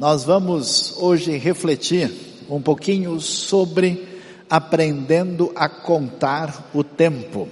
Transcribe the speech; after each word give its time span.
nós 0.00 0.24
vamos 0.24 0.94
hoje 0.96 1.36
refletir 1.36 2.10
um 2.48 2.62
pouquinho 2.62 3.20
sobre 3.20 4.08
aprendendo 4.48 5.52
a 5.54 5.68
contar 5.68 6.70
o 6.72 6.82
tempo, 6.82 7.46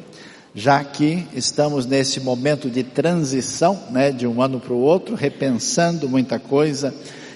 já 0.54 0.82
que 0.82 1.26
estamos 1.34 1.84
nesse 1.84 2.20
momento 2.20 2.70
de 2.70 2.82
transição, 2.82 3.78
né, 3.90 4.10
de 4.10 4.26
um 4.26 4.40
ano 4.40 4.58
para 4.58 4.72
o 4.72 4.80
outro, 4.80 5.14
repensando 5.14 6.08
muita 6.08 6.38
coisa 6.38 6.94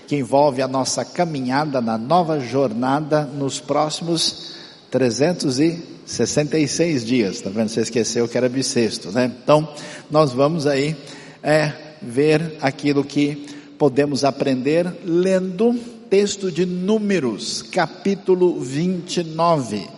que 0.08 0.16
envolve 0.16 0.62
a 0.62 0.68
nossa 0.68 1.04
caminhada 1.04 1.82
na 1.82 1.98
nova 1.98 2.40
jornada 2.40 3.24
nos 3.24 3.60
próximos 3.60 4.54
366 4.90 7.04
dias, 7.04 7.42
tá 7.42 7.50
vendo? 7.50 7.68
Você 7.68 7.82
esqueceu 7.82 8.26
que 8.26 8.38
era 8.38 8.48
bissexto, 8.48 9.12
né? 9.12 9.30
Então, 9.42 9.68
nós 10.10 10.32
vamos 10.32 10.66
aí 10.66 10.96
é, 11.42 11.70
ver 12.00 12.56
aquilo 12.62 13.04
que 13.04 13.60
podemos 13.82 14.22
aprender 14.22 15.00
lendo 15.04 15.74
texto 16.08 16.52
de 16.52 16.64
Números, 16.64 17.62
capítulo 17.62 18.60
29. 18.60 19.88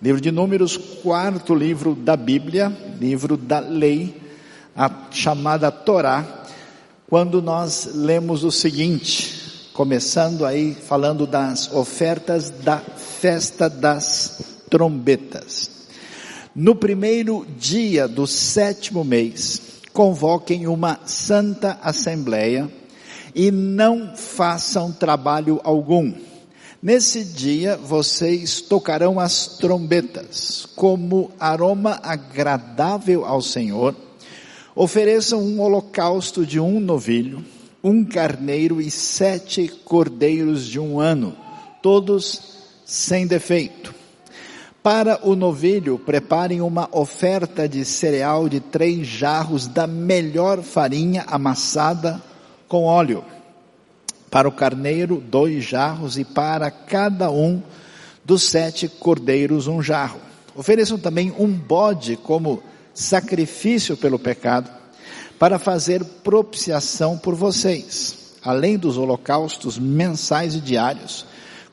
Livro 0.00 0.18
de 0.18 0.32
Números, 0.32 0.78
quarto 0.78 1.54
livro 1.54 1.94
da 1.94 2.16
Bíblia, 2.16 2.74
livro 2.98 3.36
da 3.36 3.60
lei, 3.60 4.18
a 4.74 4.90
chamada 5.10 5.70
Torá, 5.70 6.46
quando 7.06 7.42
nós 7.42 7.90
lemos 7.94 8.44
o 8.44 8.50
seguinte, 8.50 9.68
começando 9.74 10.46
aí 10.46 10.74
falando 10.74 11.26
das 11.26 11.70
ofertas 11.70 12.48
da 12.48 12.78
festa 12.78 13.68
das 13.68 14.40
trombetas. 14.70 15.70
No 16.56 16.74
primeiro 16.74 17.46
dia 17.58 18.08
do 18.08 18.26
sétimo 18.26 19.04
mês, 19.04 19.60
convoquem 19.92 20.66
uma 20.66 20.98
santa 21.04 21.78
assembleia 21.82 22.70
e 23.34 23.50
não 23.50 24.14
façam 24.16 24.92
trabalho 24.92 25.60
algum. 25.64 26.12
Nesse 26.82 27.24
dia 27.24 27.76
vocês 27.76 28.60
tocarão 28.60 29.18
as 29.18 29.46
trombetas 29.58 30.66
como 30.76 31.30
aroma 31.40 31.98
agradável 32.02 33.24
ao 33.24 33.40
Senhor. 33.40 33.94
Ofereçam 34.76 35.40
um 35.40 35.60
holocausto 35.60 36.44
de 36.44 36.60
um 36.60 36.78
novilho 36.80 37.44
um 37.84 38.02
carneiro 38.02 38.80
e 38.80 38.90
sete 38.90 39.68
cordeiros 39.84 40.66
de 40.66 40.80
um 40.80 40.98
ano, 40.98 41.36
todos 41.82 42.40
sem 42.86 43.26
defeito. 43.26 43.94
Para 44.82 45.20
o 45.22 45.36
novilho, 45.36 45.98
preparem 45.98 46.62
uma 46.62 46.88
oferta 46.90 47.68
de 47.68 47.84
cereal 47.84 48.48
de 48.48 48.58
três 48.58 49.06
jarros 49.06 49.66
da 49.66 49.86
melhor 49.86 50.62
farinha 50.62 51.24
amassada 51.26 52.22
com 52.74 52.86
óleo. 52.86 53.24
Para 54.28 54.48
o 54.48 54.52
carneiro, 54.52 55.22
dois 55.24 55.62
jarros 55.62 56.18
e 56.18 56.24
para 56.24 56.72
cada 56.72 57.30
um 57.30 57.62
dos 58.24 58.42
sete 58.42 58.88
cordeiros, 58.88 59.68
um 59.68 59.80
jarro. 59.80 60.18
Ofereçam 60.56 60.98
também 60.98 61.32
um 61.38 61.46
bode 61.46 62.16
como 62.16 62.60
sacrifício 62.92 63.96
pelo 63.96 64.18
pecado 64.18 64.68
para 65.38 65.56
fazer 65.56 66.04
propiciação 66.24 67.16
por 67.16 67.36
vocês, 67.36 68.34
além 68.42 68.76
dos 68.76 68.98
holocaustos 68.98 69.78
mensais 69.78 70.56
e 70.56 70.60
diários, 70.60 71.24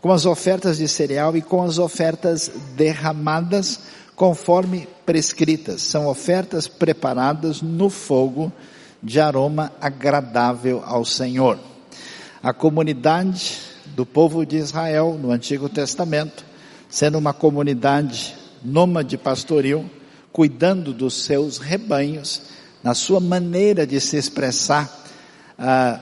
com 0.01 0.11
as 0.11 0.27
ofertas 0.27 0.77
de 0.77 0.87
cereal 0.87 1.35
e 1.35 1.41
com 1.41 1.63
as 1.63 1.79
ofertas 1.79 2.51
derramadas 2.75 3.79
conforme 4.15 4.87
prescritas. 5.03 5.81
São 5.81 6.05
ofertas 6.05 6.67
preparadas 6.67 7.59
no 7.59 7.89
fogo 7.89 8.53
de 9.01 9.19
aroma 9.19 9.71
agradável 9.81 10.83
ao 10.85 11.03
Senhor. 11.03 11.57
A 12.41 12.53
comunidade 12.53 13.59
do 13.95 14.05
povo 14.05 14.45
de 14.45 14.57
Israel 14.57 15.17
no 15.21 15.31
Antigo 15.31 15.67
Testamento, 15.67 16.45
sendo 16.89 17.17
uma 17.17 17.33
comunidade 17.33 18.35
nômade 18.63 19.17
pastoril, 19.17 19.89
cuidando 20.31 20.93
dos 20.93 21.23
seus 21.23 21.57
rebanhos, 21.57 22.43
na 22.83 22.93
sua 22.93 23.19
maneira 23.19 23.85
de 23.85 23.99
se 23.99 24.17
expressar 24.17 24.89
ah, 25.57 25.99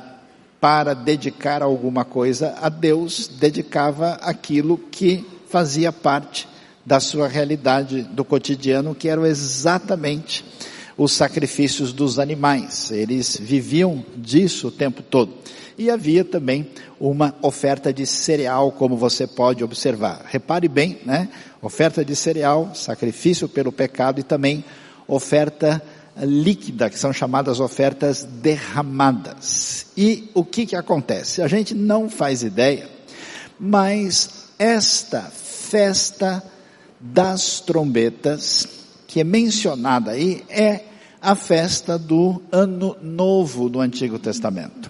para 0.59 0.93
dedicar 0.93 1.61
alguma 1.61 2.05
coisa 2.05 2.55
a 2.61 2.69
Deus, 2.69 3.27
dedicava 3.27 4.13
aquilo 4.21 4.77
que 4.77 5.25
fazia 5.49 5.91
parte 5.91 6.47
da 6.85 6.99
sua 6.99 7.27
realidade 7.27 8.03
do 8.03 8.23
cotidiano, 8.23 8.95
que 8.95 9.09
eram 9.09 9.25
exatamente 9.25 10.43
os 10.99 11.13
sacrifícios 11.13 11.93
dos 11.93 12.19
animais. 12.19 12.91
Eles 12.91 13.37
viviam 13.41 14.03
disso 14.17 14.67
o 14.67 14.71
tempo 14.71 15.01
todo. 15.01 15.33
E 15.77 15.89
havia 15.89 16.25
também 16.25 16.69
uma 16.99 17.33
oferta 17.41 17.93
de 17.93 18.05
cereal, 18.05 18.73
como 18.73 18.97
você 18.97 19.25
pode 19.25 19.63
observar. 19.63 20.25
Repare 20.25 20.67
bem, 20.67 20.99
né? 21.05 21.29
Oferta 21.61 22.03
de 22.03 22.13
cereal, 22.17 22.75
sacrifício 22.75 23.47
pelo 23.47 23.71
pecado 23.71 24.19
e 24.19 24.23
também 24.23 24.63
oferta 25.07 25.81
líquida, 26.21 26.89
que 26.89 26.99
são 26.99 27.13
chamadas 27.13 27.61
ofertas 27.61 28.25
derramadas. 28.25 29.85
E 29.95 30.29
o 30.33 30.43
que 30.43 30.65
que 30.65 30.75
acontece? 30.75 31.41
A 31.41 31.47
gente 31.47 31.73
não 31.73 32.09
faz 32.09 32.43
ideia, 32.43 32.89
mas 33.57 34.49
esta 34.59 35.21
festa 35.21 36.43
das 36.99 37.61
trombetas, 37.61 38.67
que 39.07 39.21
é 39.21 39.23
mencionada 39.23 40.11
aí, 40.11 40.43
é 40.49 40.88
a 41.21 41.35
festa 41.35 41.97
do 41.97 42.41
Ano 42.51 42.95
Novo 43.01 43.69
do 43.69 43.79
Antigo 43.79 44.17
Testamento. 44.17 44.89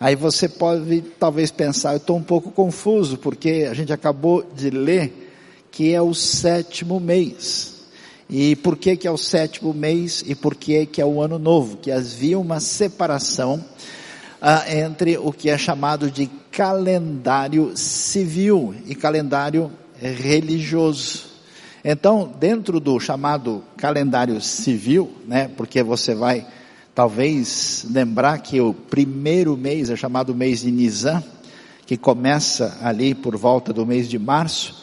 Aí 0.00 0.14
você 0.14 0.48
pode 0.48 1.02
talvez 1.18 1.50
pensar, 1.50 1.92
eu 1.92 1.96
estou 1.96 2.16
um 2.16 2.22
pouco 2.22 2.50
confuso, 2.50 3.18
porque 3.18 3.66
a 3.68 3.74
gente 3.74 3.92
acabou 3.92 4.42
de 4.54 4.70
ler 4.70 5.66
que 5.70 5.92
é 5.92 6.00
o 6.00 6.14
sétimo 6.14 6.98
mês. 6.98 7.76
E 8.30 8.56
por 8.56 8.76
que 8.76 8.96
que 8.96 9.08
é 9.08 9.10
o 9.10 9.16
sétimo 9.16 9.72
mês 9.72 10.22
e 10.26 10.34
por 10.34 10.54
que 10.54 10.86
que 10.86 11.00
é 11.00 11.04
o 11.04 11.20
ano 11.20 11.38
novo? 11.38 11.76
Que 11.76 11.90
havia 11.90 12.38
uma 12.38 12.60
separação 12.60 13.64
ah, 14.40 14.64
entre 14.72 15.18
o 15.18 15.32
que 15.32 15.50
é 15.50 15.58
chamado 15.58 16.10
de 16.10 16.26
calendário 16.52 17.76
civil 17.76 18.74
e 18.86 18.94
calendário 18.94 19.70
religioso. 20.00 21.26
Então, 21.84 22.32
dentro 22.38 22.80
do 22.80 22.98
chamado 22.98 23.62
calendário 23.76 24.40
civil, 24.40 25.12
né, 25.26 25.50
porque 25.56 25.82
você 25.82 26.14
vai 26.14 26.46
talvez 26.94 27.86
lembrar 27.90 28.38
que 28.38 28.60
o 28.60 28.74
primeiro 28.74 29.56
mês 29.56 29.88
é 29.90 29.96
chamado 29.96 30.34
mês 30.34 30.60
de 30.60 30.70
Nisan, 30.70 31.22
que 31.86 31.96
começa 31.96 32.76
ali 32.82 33.14
por 33.14 33.36
volta 33.36 33.72
do 33.72 33.86
mês 33.86 34.08
de 34.08 34.18
março, 34.18 34.78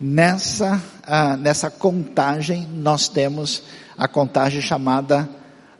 Nessa, 0.00 0.82
ah, 1.06 1.36
nessa 1.36 1.70
contagem, 1.70 2.66
nós 2.74 3.08
temos 3.08 3.62
a 3.96 4.08
contagem 4.08 4.60
chamada 4.60 5.28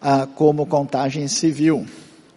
ah, 0.01 0.27
como 0.37 0.67
contagem 0.67 1.27
civil. 1.27 1.85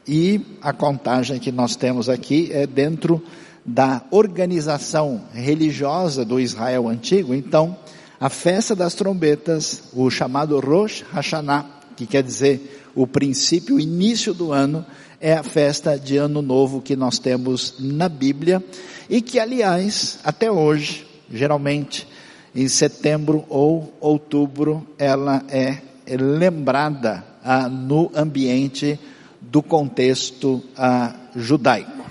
E 0.08 0.58
a 0.62 0.74
contagem 0.74 1.40
que 1.40 1.52
nós 1.52 1.76
temos 1.76 2.10
aqui 2.10 2.50
é 2.52 2.66
dentro 2.66 3.24
da 3.64 4.02
organização 4.10 5.22
religiosa 5.34 6.26
do 6.26 6.40
Israel 6.40 6.88
antigo. 6.88 7.34
Então, 7.34 7.78
a 8.20 8.30
festa 8.30 8.76
das 8.76 8.96
trombetas, 8.96 9.84
o 9.94 10.10
chamado 10.10 10.60
Rosh 10.60 11.04
Hashanah, 11.12 11.66
que 11.96 12.06
quer 12.06 12.24
dizer 12.24 12.92
o 12.96 13.06
princípio, 13.06 13.76
o 13.76 13.80
início 13.80 14.34
do 14.34 14.52
ano, 14.52 14.86
é 15.20 15.34
a 15.34 15.44
festa 15.44 15.98
de 15.98 16.18
ano 16.18 16.42
novo 16.42 16.82
que 16.82 16.96
nós 16.96 17.20
temos 17.20 17.76
na 17.80 18.10
Bíblia 18.10 18.64
e 19.10 19.22
que, 19.22 19.40
aliás, 19.40 20.20
até 20.24 20.52
hoje, 20.52 21.06
geralmente 21.32 22.08
em 22.56 22.68
setembro 22.68 23.46
ou 23.50 23.94
outubro, 24.00 24.86
ela 24.98 25.44
é 25.50 25.80
lembrada 26.18 27.24
ah, 27.44 27.70
no 27.70 28.12
ambiente 28.16 29.00
do 29.40 29.62
contexto 29.62 30.64
ah, 30.76 31.16
judaico. 31.36 32.06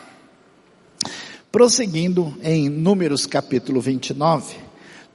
Prosseguindo 1.51 2.37
em 2.43 2.69
Números 2.69 3.27
capítulo 3.27 3.81
29, 3.81 4.66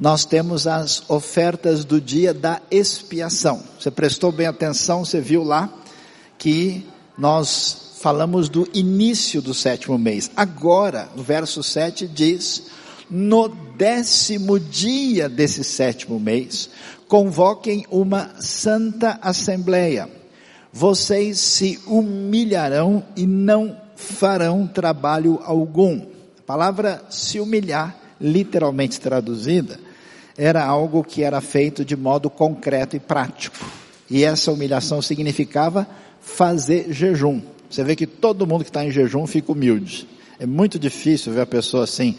nós 0.02 0.26
temos 0.26 0.66
as 0.66 1.08
ofertas 1.12 1.86
do 1.86 2.02
dia 2.02 2.34
da 2.34 2.60
expiação. 2.72 3.62
Você 3.80 3.92
prestou 3.92 4.32
bem 4.32 4.48
atenção, 4.48 5.06
você 5.06 5.22
viu 5.22 5.44
lá 5.44 5.72
que 6.40 6.84
nós 7.16 7.92
falamos 8.02 8.50
do 8.50 8.68
início 8.74 9.44
do 9.44 9.54
sétimo 9.54 10.00
mês. 10.00 10.32
Agora, 10.36 11.08
no 11.16 11.22
verso 11.22 11.62
7 11.62 12.08
diz: 12.08 12.64
no 13.12 13.48
décimo 13.48 14.60
dia 14.60 15.30
desse 15.30 15.64
sétimo 15.64 16.20
mês, 16.20 16.68
convoquem 17.08 17.86
uma 17.92 18.32
santa 18.40 19.20
assembleia. 19.22 20.10
Vocês 20.74 21.38
se 21.38 21.80
humilharão 21.86 23.04
e 23.16 23.28
não 23.28 23.78
farão 23.96 24.66
trabalho 24.66 25.40
algum. 25.44 26.02
A 26.40 26.42
palavra 26.44 27.06
se 27.08 27.40
humilhar, 27.40 27.96
literalmente 28.20 29.00
traduzida, 29.00 29.91
era 30.38 30.64
algo 30.64 31.04
que 31.04 31.24
era 31.24 31.42
feito 31.42 31.84
de 31.84 31.96
modo 31.96 32.30
concreto 32.30 32.96
e 32.96 33.00
prático. 33.00 33.58
E 34.10 34.24
essa 34.24 34.52
humilhação 34.52 35.02
significava 35.02 35.88
fazer 36.20 36.92
jejum. 36.92 37.42
Você 37.70 37.84
vê 37.84 37.96
que 37.96 38.06
todo 38.06 38.46
mundo 38.46 38.64
que 38.64 38.70
está 38.70 38.84
em 38.84 38.92
jejum 38.92 39.26
fica 39.26 39.52
humilde. 39.52 40.08
É 40.40 40.46
muito 40.46 40.78
difícil 40.80 41.32
ver 41.32 41.42
a 41.42 41.46
pessoa 41.46 41.84
assim, 41.84 42.16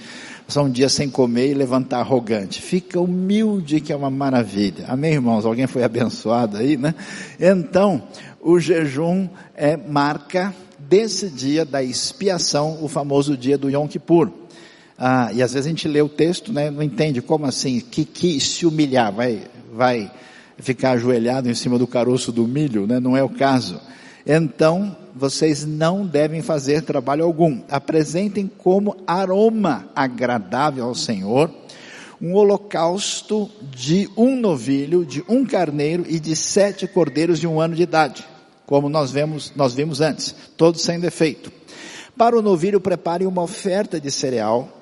passar 0.47 0.63
um 0.63 0.71
dia 0.71 0.89
sem 0.89 1.11
comer 1.11 1.51
e 1.51 1.55
levantar 1.55 1.99
arrogante. 1.99 2.63
Fica 2.63 3.01
humilde, 3.01 3.81
que 3.81 3.93
é 3.93 3.97
uma 3.97 4.11
maravilha. 4.11 4.87
Amém, 4.89 5.15
irmãos? 5.15 5.45
Alguém 5.45 5.67
foi 5.67 5.83
abençoado 5.83 6.57
aí, 6.57 6.77
né? 6.77 6.95
Então, 7.39 8.03
o 8.41 8.59
jejum 8.59 9.29
é 9.55 9.77
marca 9.77 10.55
desse 10.79 11.29
dia 11.29 11.65
da 11.65 11.83
expiação, 11.83 12.79
o 12.83 12.89
famoso 12.89 13.37
dia 13.37 13.59
do 13.59 13.71
Yom 13.71 13.89
Kippur. 13.89 14.31
Ah, 15.05 15.33
e 15.33 15.43
às 15.43 15.53
vezes 15.53 15.67
a 15.67 15.69
gente 15.69 15.89
lê 15.89 16.01
o 16.01 16.09
texto, 16.09 16.53
né, 16.53 16.71
não 16.71 16.81
entende 16.81 17.21
como 17.21 17.45
assim, 17.45 17.81
que, 17.81 18.05
que 18.05 18.39
se 18.39 18.65
humilhar, 18.65 19.13
vai, 19.13 19.43
vai 19.73 20.09
ficar 20.59 20.93
ajoelhado 20.93 21.51
em 21.51 21.55
cima 21.55 21.77
do 21.77 21.89
caroço 21.89 22.31
do 22.31 22.47
milho, 22.47 22.87
né, 22.87 23.01
não 23.01 23.17
é 23.17 23.23
o 23.25 23.29
caso. 23.29 23.81
Então, 24.25 24.97
vocês 25.13 25.67
não 25.67 26.07
devem 26.07 26.41
fazer 26.41 26.83
trabalho 26.83 27.25
algum. 27.25 27.63
Apresentem 27.69 28.49
como 28.59 28.97
aroma 29.05 29.91
agradável 29.93 30.85
ao 30.85 30.95
Senhor 30.95 31.53
um 32.21 32.35
holocausto 32.35 33.51
de 33.73 34.09
um 34.17 34.37
novilho, 34.37 35.05
de 35.05 35.25
um 35.29 35.45
carneiro 35.45 36.05
e 36.09 36.21
de 36.21 36.37
sete 36.37 36.87
cordeiros 36.87 37.41
de 37.41 37.49
um 37.49 37.61
ano 37.61 37.75
de 37.75 37.83
idade, 37.83 38.25
como 38.65 38.89
nós 38.89 39.11
vemos, 39.11 39.53
nós 39.57 39.75
vimos 39.75 40.01
antes, 40.01 40.33
todos 40.57 40.81
sem 40.81 41.01
defeito. 41.01 41.51
Para 42.17 42.39
o 42.39 42.43
novilho, 42.43 42.81
prepare 42.81 43.27
uma 43.27 43.43
oferta 43.43 44.01
de 44.01 44.09
cereal, 44.09 44.82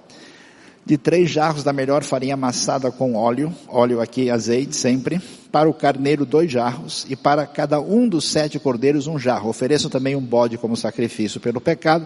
de 0.90 0.98
três 0.98 1.30
jarros 1.30 1.62
da 1.62 1.72
melhor 1.72 2.02
farinha 2.02 2.34
amassada 2.34 2.90
com 2.90 3.14
óleo, 3.14 3.54
óleo 3.68 4.00
aqui, 4.00 4.28
azeite 4.28 4.74
sempre, 4.74 5.20
para 5.52 5.70
o 5.70 5.72
carneiro 5.72 6.26
dois 6.26 6.50
jarros, 6.50 7.06
e 7.08 7.14
para 7.14 7.46
cada 7.46 7.80
um 7.80 8.08
dos 8.08 8.28
sete 8.28 8.58
cordeiros 8.58 9.06
um 9.06 9.16
jarro. 9.16 9.48
Ofereçam 9.48 9.88
também 9.88 10.16
um 10.16 10.20
bode 10.20 10.58
como 10.58 10.76
sacrifício 10.76 11.40
pelo 11.40 11.60
pecado, 11.60 12.04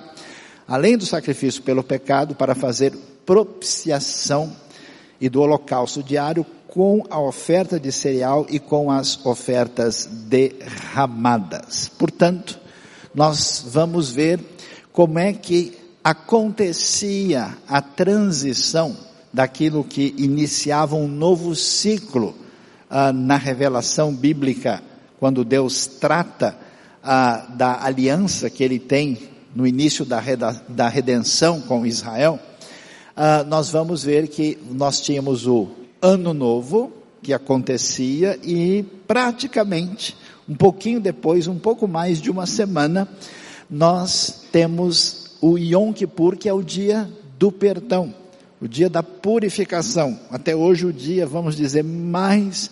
além 0.68 0.98
do 0.98 1.06
sacrifício 1.06 1.62
pelo 1.62 1.82
pecado, 1.82 2.34
para 2.34 2.54
fazer 2.54 2.92
propiciação 3.24 4.54
e 5.18 5.30
do 5.30 5.40
holocausto 5.40 6.02
diário 6.02 6.44
com 6.68 7.06
a 7.08 7.18
oferta 7.18 7.80
de 7.80 7.90
cereal 7.90 8.46
e 8.50 8.58
com 8.58 8.90
as 8.90 9.24
ofertas 9.24 10.06
derramadas. 10.28 11.88
Portanto, 11.88 12.60
nós 13.14 13.64
vamos 13.66 14.10
ver 14.10 14.40
como 14.92 15.18
é 15.18 15.32
que 15.32 15.83
acontecia 16.04 17.56
a 17.66 17.80
transição 17.80 18.94
daquilo 19.32 19.82
que 19.82 20.14
iniciava 20.18 20.94
um 20.94 21.08
novo 21.08 21.56
ciclo 21.56 22.34
ah, 22.90 23.10
na 23.10 23.38
revelação 23.38 24.14
bíblica, 24.14 24.82
quando 25.18 25.42
Deus 25.42 25.86
trata 25.86 26.56
ah, 27.02 27.46
da 27.48 27.82
aliança 27.82 28.50
que 28.50 28.62
ele 28.62 28.78
tem 28.78 29.18
no 29.56 29.66
início 29.66 30.04
da, 30.04 30.20
da 30.68 30.88
redenção 30.88 31.62
com 31.62 31.86
Israel, 31.86 32.38
ah, 33.16 33.42
nós 33.42 33.70
vamos 33.70 34.04
ver 34.04 34.28
que 34.28 34.58
nós 34.70 35.00
tínhamos 35.00 35.46
o 35.46 35.68
ano 36.02 36.34
novo 36.34 36.92
que 37.22 37.32
acontecia 37.32 38.38
e 38.42 38.82
praticamente 39.08 40.14
um 40.46 40.54
pouquinho 40.54 41.00
depois, 41.00 41.46
um 41.46 41.58
pouco 41.58 41.88
mais 41.88 42.20
de 42.20 42.30
uma 42.30 42.44
semana, 42.44 43.08
nós 43.70 44.44
temos 44.52 45.23
o 45.46 45.58
Yom 45.58 45.92
Kippur, 45.92 46.38
que 46.38 46.48
é 46.48 46.54
o 46.54 46.62
dia 46.62 47.06
do 47.38 47.52
perdão, 47.52 48.14
o 48.62 48.66
dia 48.66 48.88
da 48.88 49.02
purificação. 49.02 50.18
Até 50.30 50.56
hoje 50.56 50.86
o 50.86 50.92
dia, 50.92 51.26
vamos 51.26 51.54
dizer, 51.54 51.84
mais 51.84 52.70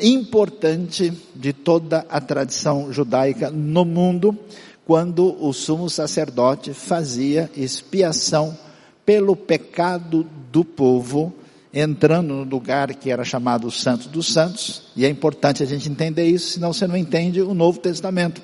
importante 0.00 1.12
de 1.34 1.52
toda 1.52 2.06
a 2.08 2.20
tradição 2.20 2.92
judaica 2.92 3.50
no 3.50 3.84
mundo, 3.84 4.38
quando 4.86 5.36
o 5.44 5.52
sumo 5.52 5.90
sacerdote 5.90 6.72
fazia 6.72 7.50
expiação 7.56 8.56
pelo 9.04 9.34
pecado 9.34 10.24
do 10.52 10.64
povo, 10.64 11.34
entrando 11.74 12.34
no 12.34 12.44
lugar 12.44 12.94
que 12.94 13.10
era 13.10 13.24
chamado 13.24 13.68
Santo 13.68 14.08
dos 14.08 14.32
Santos, 14.32 14.84
e 14.94 15.04
é 15.04 15.08
importante 15.08 15.60
a 15.60 15.66
gente 15.66 15.90
entender 15.90 16.26
isso, 16.26 16.52
senão 16.52 16.72
você 16.72 16.86
não 16.86 16.96
entende 16.96 17.42
o 17.42 17.52
Novo 17.52 17.80
Testamento. 17.80 18.40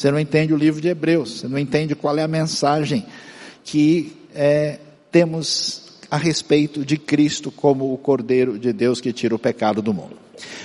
Você 0.00 0.10
não 0.10 0.18
entende 0.18 0.54
o 0.54 0.56
livro 0.56 0.80
de 0.80 0.88
Hebreus, 0.88 1.40
você 1.40 1.46
não 1.46 1.58
entende 1.58 1.94
qual 1.94 2.16
é 2.16 2.22
a 2.22 2.26
mensagem 2.26 3.04
que 3.62 4.16
é, 4.34 4.78
temos 5.12 5.98
a 6.10 6.16
respeito 6.16 6.86
de 6.86 6.96
Cristo 6.96 7.52
como 7.52 7.92
o 7.92 7.98
Cordeiro 7.98 8.58
de 8.58 8.72
Deus 8.72 8.98
que 8.98 9.12
tira 9.12 9.34
o 9.34 9.38
pecado 9.38 9.82
do 9.82 9.92
mundo. 9.92 10.16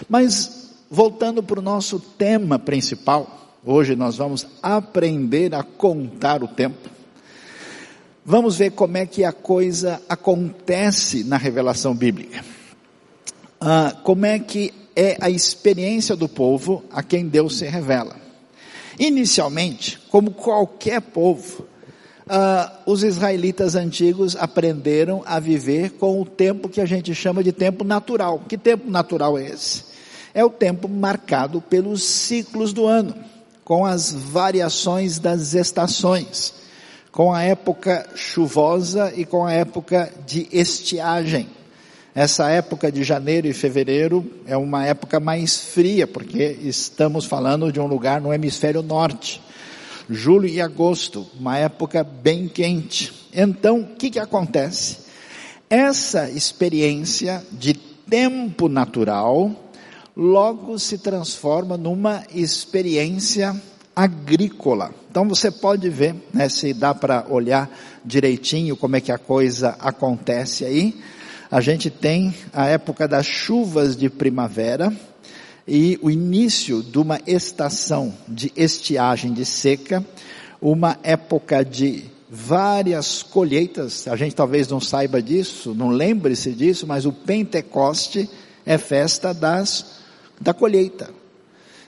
Mas, 0.08 0.78
voltando 0.90 1.44
para 1.44 1.60
o 1.60 1.62
nosso 1.62 2.00
tema 2.00 2.58
principal, 2.58 3.58
hoje 3.66 3.94
nós 3.94 4.16
vamos 4.16 4.48
aprender 4.64 5.54
a 5.54 5.64
contar 5.64 6.42
o 6.42 6.48
tempo. 6.48 6.90
Vamos 8.26 8.56
ver 8.56 8.72
como 8.72 8.96
é 8.96 9.06
que 9.06 9.26
a 9.26 9.34
coisa 9.34 10.02
acontece 10.08 11.26
na 11.26 11.36
revelação 11.36 11.94
bíblica. 11.94 12.42
Ah, 13.60 13.98
como 14.02 14.26
é 14.26 14.40
que 14.40 14.74
é 14.96 15.18
a 15.20 15.30
experiência 15.30 16.16
do 16.16 16.30
povo 16.30 16.86
a 16.90 17.04
quem 17.04 17.28
Deus 17.28 17.58
se 17.58 17.66
revela. 17.66 18.24
Inicialmente, 19.00 20.00
como 20.10 20.32
qualquer 20.32 21.02
povo, 21.02 21.66
uh, 22.26 22.92
os 22.92 23.04
israelitas 23.04 23.76
antigos 23.76 24.36
aprenderam 24.36 25.22
a 25.26 25.40
viver 25.40 25.92
com 25.92 26.22
o 26.22 26.26
tempo 26.26 26.70
que 26.70 26.82
a 26.82 26.86
gente 26.86 27.14
chama 27.14 27.44
de 27.44 27.52
tempo 27.52 27.84
natural. 27.84 28.42
Que 28.48 28.58
tempo 28.58 28.90
natural 28.90 29.38
é 29.38 29.48
esse? 29.48 29.84
É 30.34 30.44
o 30.44 30.50
tempo 30.50 30.88
marcado 30.88 31.62
pelos 31.62 32.04
ciclos 32.04 32.74
do 32.74 32.86
ano, 32.86 33.16
com 33.64 33.86
as 33.86 34.14
variações 34.14 35.18
das 35.18 35.54
estações, 35.54 36.54
com 37.12 37.34
a 37.34 37.44
época 37.44 38.08
chuvosa 38.16 39.14
e 39.16 39.26
com 39.26 39.46
a 39.46 39.54
época 39.54 40.12
de 40.26 40.48
estiagem. 40.52 41.48
Essa 42.16 42.50
época 42.50 42.90
de 42.90 43.04
janeiro 43.04 43.46
e 43.46 43.52
fevereiro 43.52 44.26
é 44.48 44.56
uma 44.56 44.86
época 44.86 45.20
mais 45.20 45.60
fria, 45.60 46.08
porque 46.08 46.58
estamos 46.62 47.26
falando 47.26 47.74
de 47.74 47.80
um 47.82 47.88
lugar 47.88 48.22
no 48.22 48.34
hemisfério 48.34 48.82
norte. 48.82 49.42
Julho 50.10 50.48
e 50.48 50.62
agosto, 50.62 51.28
uma 51.38 51.58
época 51.58 52.06
bem 52.06 52.48
quente. 52.48 53.12
Então, 53.34 53.82
o 53.82 53.96
que, 53.98 54.12
que 54.12 54.20
acontece? 54.20 55.00
Essa 55.70 56.30
experiência 56.30 57.46
de 57.52 57.74
tempo 57.74 58.70
natural 58.70 59.52
logo 60.16 60.80
se 60.80 60.98
transforma 60.98 61.76
numa 61.76 62.24
experiência 62.34 63.62
agrícola. 63.94 64.92
Então 65.12 65.28
você 65.28 65.52
pode 65.52 65.90
ver, 65.90 66.16
né, 66.34 66.48
se 66.48 66.74
dá 66.74 66.96
para 66.96 67.26
olhar 67.30 67.70
direitinho 68.06 68.78
como 68.78 68.96
é 68.96 69.02
que 69.02 69.12
a 69.12 69.18
coisa 69.18 69.76
acontece 69.82 70.64
aí 70.64 70.98
a 71.50 71.62
gente 71.62 71.90
tem 71.90 72.34
a 72.52 72.68
época 72.68 73.08
das 73.08 73.26
chuvas 73.26 73.96
de 73.96 74.10
primavera 74.10 74.92
e 75.68 75.98
o 76.02 76.10
início 76.10 76.84
de 76.84 76.98
uma 76.98 77.20
estação 77.26 78.14
de 78.28 78.52
estiagem 78.56 79.34
de 79.34 79.46
seca, 79.46 80.06
uma 80.62 80.98
época 81.04 81.64
de 81.64 82.06
várias 82.30 83.24
colheitas, 83.24 84.08
a 84.08 84.16
gente 84.16 84.36
talvez 84.36 84.68
não 84.68 84.82
saiba 84.82 85.22
disso, 85.22 85.74
não 85.74 85.90
lembre-se 85.90 86.52
disso, 86.52 86.86
mas 86.88 87.06
o 87.06 87.14
Pentecoste 87.14 88.30
é 88.66 88.78
festa 88.78 89.34
das, 89.34 89.86
da 90.42 90.54
colheita. 90.54 91.10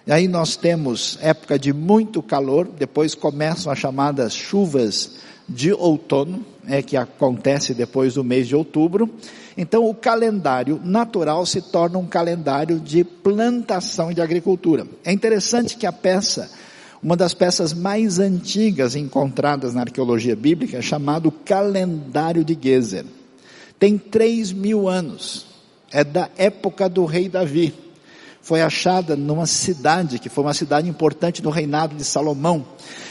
E 0.06 0.12
aí 0.12 0.28
nós 0.28 0.56
temos 0.56 1.18
época 1.22 1.60
de 1.60 1.74
muito 1.74 2.24
calor, 2.24 2.66
depois 2.68 3.14
começam 3.14 3.72
as 3.72 3.80
chamadas 3.80 4.34
chuvas 4.34 5.12
de 5.48 5.72
outono, 5.72 6.46
é 6.68 6.82
que 6.82 6.98
acontece 6.98 7.74
depois 7.74 8.16
do 8.16 8.24
mês 8.24 8.48
de 8.48 8.56
outubro, 8.56 9.10
então 9.58 9.90
o 9.90 9.96
calendário 9.96 10.80
natural 10.84 11.46
se 11.46 11.62
torna 11.62 11.98
um 11.98 12.06
calendário 12.06 12.80
de 12.80 13.04
plantação 13.04 14.12
de 14.12 14.22
agricultura. 14.22 14.86
É 15.04 15.12
interessante 15.12 15.78
que 15.78 15.86
a 15.86 15.92
peça, 15.92 16.50
uma 17.02 17.16
das 17.16 17.34
peças 17.34 17.74
mais 17.74 18.20
antigas 18.20 18.96
encontradas 18.96 19.74
na 19.74 19.82
arqueologia 19.82 20.36
bíblica, 20.36 20.78
é 20.78 20.82
chamado 20.82 21.32
calendário 21.32 22.44
de 22.44 22.58
Gezer. 22.62 23.06
Tem 23.80 23.98
três 23.98 24.52
mil 24.52 24.88
anos. 24.88 25.46
É 25.92 26.04
da 26.04 26.30
época 26.38 26.90
do 26.90 27.06
rei 27.06 27.30
Davi. 27.30 27.74
Foi 28.48 28.62
achada 28.62 29.14
numa 29.18 29.46
cidade, 29.46 30.20
que 30.20 30.30
foi 30.30 30.42
uma 30.42 30.54
cidade 30.54 30.88
importante 30.88 31.44
no 31.44 31.50
reinado 31.50 31.98
de 31.98 32.06
Salomão, 32.06 32.66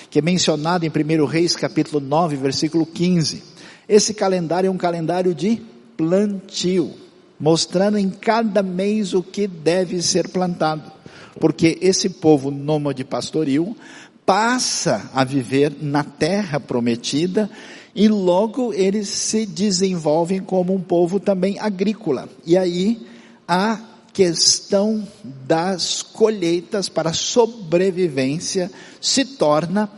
que 0.09 0.19
é 0.19 0.23
mencionada 0.23 0.87
em 0.87 0.89
1 0.89 1.27
Reis 1.27 1.55
capítulo 1.55 2.01
9, 2.01 2.37
versículo 2.37 2.87
15. 2.87 3.43
Esse 3.87 4.15
calendário 4.15 4.69
é 4.69 4.71
um 4.71 4.79
calendário 4.79 5.35
de 5.35 5.61
plantio, 5.95 6.95
mostrando 7.39 7.99
em 7.99 8.09
cada 8.09 8.63
mês 8.63 9.13
o 9.13 9.23
que 9.23 9.47
deve 9.47 10.01
ser 10.01 10.27
plantado. 10.31 10.91
Porque 11.39 11.77
esse 11.83 12.09
povo 12.09 12.51
nômade 12.51 13.05
pastoril 13.05 13.77
passa 14.25 15.11
a 15.13 15.23
viver 15.23 15.71
na 15.83 16.03
terra 16.03 16.59
prometida 16.59 17.51
e 17.95 18.09
logo 18.09 18.73
eles 18.73 19.11
se 19.11 19.45
desenvolvem 19.45 20.41
como 20.41 20.75
um 20.75 20.81
povo 20.81 21.21
também 21.21 21.59
agrícola. 21.59 22.27
E 22.47 22.57
aí 22.57 23.07
a 23.47 23.79
questão 24.17 25.07
das 25.23 26.01
colheitas 26.01 26.89
para 26.89 27.13
sobrevivência 27.13 28.71
se 28.99 29.27
torna 29.27 29.91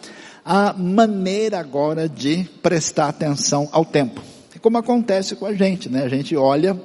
a 0.45 0.73
maneira 0.73 1.61
agora 1.61 2.09
de 2.09 2.43
prestar 2.61 3.11
atenção 3.11 3.69
ao 3.71 3.85
tempo. 3.85 4.21
Como 4.61 4.77
acontece 4.77 5.37
com 5.37 5.47
a 5.47 5.55
gente, 5.55 5.89
né? 5.89 6.03
A 6.03 6.09
gente 6.09 6.35
olha 6.37 6.77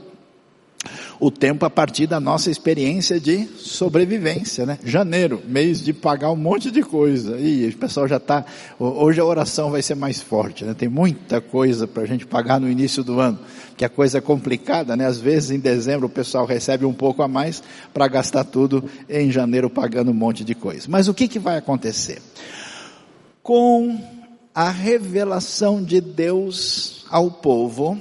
o 1.19 1.31
tempo 1.31 1.65
a 1.65 1.69
partir 1.69 2.07
da 2.07 2.19
nossa 2.19 2.51
experiência 2.51 3.19
de 3.19 3.45
sobrevivência, 3.57 4.65
né? 4.65 4.77
Janeiro, 4.83 5.41
mês 5.47 5.83
de 5.83 5.93
pagar 5.93 6.31
um 6.31 6.35
monte 6.35 6.69
de 6.71 6.81
coisa. 6.81 7.39
E 7.39 7.67
o 7.67 7.77
pessoal 7.77 8.07
já 8.07 8.17
está. 8.17 8.45
Hoje 8.79 9.19
a 9.19 9.25
oração 9.25 9.71
vai 9.71 9.81
ser 9.81 9.95
mais 9.95 10.21
forte, 10.21 10.65
né? 10.65 10.73
Tem 10.73 10.89
muita 10.89 11.39
coisa 11.39 11.87
para 11.87 12.03
a 12.03 12.05
gente 12.05 12.25
pagar 12.25 12.59
no 12.59 12.69
início 12.69 13.03
do 13.03 13.19
ano, 13.19 13.39
que 13.77 13.85
a 13.85 13.89
coisa 13.89 14.17
é 14.17 14.21
complicada, 14.21 14.95
né? 14.95 15.05
Às 15.05 15.19
vezes 15.19 15.51
em 15.51 15.59
dezembro 15.59 16.07
o 16.07 16.09
pessoal 16.09 16.45
recebe 16.45 16.85
um 16.85 16.93
pouco 16.93 17.21
a 17.21 17.27
mais 17.27 17.63
para 17.93 18.07
gastar 18.07 18.43
tudo 18.43 18.83
em 19.09 19.31
janeiro 19.31 19.69
pagando 19.69 20.11
um 20.11 20.15
monte 20.15 20.43
de 20.43 20.55
coisa. 20.55 20.87
Mas 20.89 21.07
o 21.07 21.13
que, 21.13 21.27
que 21.27 21.39
vai 21.39 21.57
acontecer? 21.57 22.21
Com 23.41 23.99
a 24.53 24.69
revelação 24.69 25.83
de 25.83 25.99
Deus 25.99 27.05
ao 27.09 27.31
povo, 27.31 27.99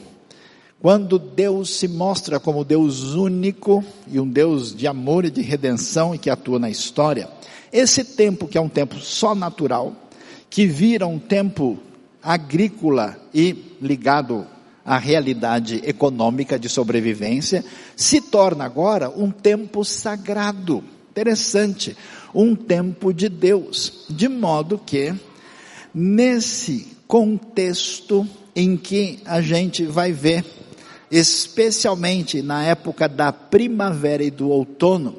quando 0.82 1.16
Deus 1.16 1.70
se 1.78 1.86
mostra 1.86 2.40
como 2.40 2.64
Deus 2.64 3.14
único 3.14 3.84
e 4.10 4.18
um 4.18 4.28
Deus 4.28 4.74
de 4.74 4.88
amor 4.88 5.24
e 5.24 5.30
de 5.30 5.40
redenção 5.40 6.12
e 6.12 6.18
que 6.18 6.28
atua 6.28 6.58
na 6.58 6.68
história, 6.68 7.28
esse 7.72 8.02
tempo 8.02 8.48
que 8.48 8.58
é 8.58 8.60
um 8.60 8.68
tempo 8.68 8.96
só 8.98 9.32
natural, 9.32 9.94
que 10.50 10.66
vira 10.66 11.06
um 11.06 11.20
tempo 11.20 11.78
agrícola 12.20 13.16
e 13.32 13.76
ligado 13.80 14.44
à 14.84 14.98
realidade 14.98 15.80
econômica 15.84 16.58
de 16.58 16.68
sobrevivência, 16.68 17.64
se 17.94 18.20
torna 18.20 18.64
agora 18.64 19.08
um 19.08 19.30
tempo 19.30 19.84
sagrado. 19.84 20.82
Interessante, 21.12 21.96
um 22.34 22.56
tempo 22.56 23.14
de 23.14 23.28
Deus, 23.28 24.06
de 24.10 24.28
modo 24.28 24.80
que 24.84 25.14
nesse 25.94 26.88
contexto 27.06 28.26
em 28.56 28.76
que 28.76 29.20
a 29.24 29.40
gente 29.40 29.86
vai 29.86 30.10
ver 30.10 30.44
especialmente 31.12 32.40
na 32.40 32.64
época 32.64 33.07
da 33.07 33.31
primavera 33.31 34.25
e 34.25 34.31
do 34.31 34.49
outono, 34.49 35.16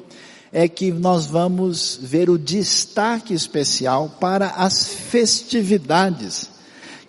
é 0.52 0.68
que 0.68 0.92
nós 0.92 1.28
vamos 1.28 2.00
ver 2.02 2.32
o 2.32 2.38
destaque 2.38 3.32
especial 3.32 4.18
para 4.20 4.48
as 4.48 4.88
festividades 4.88 6.50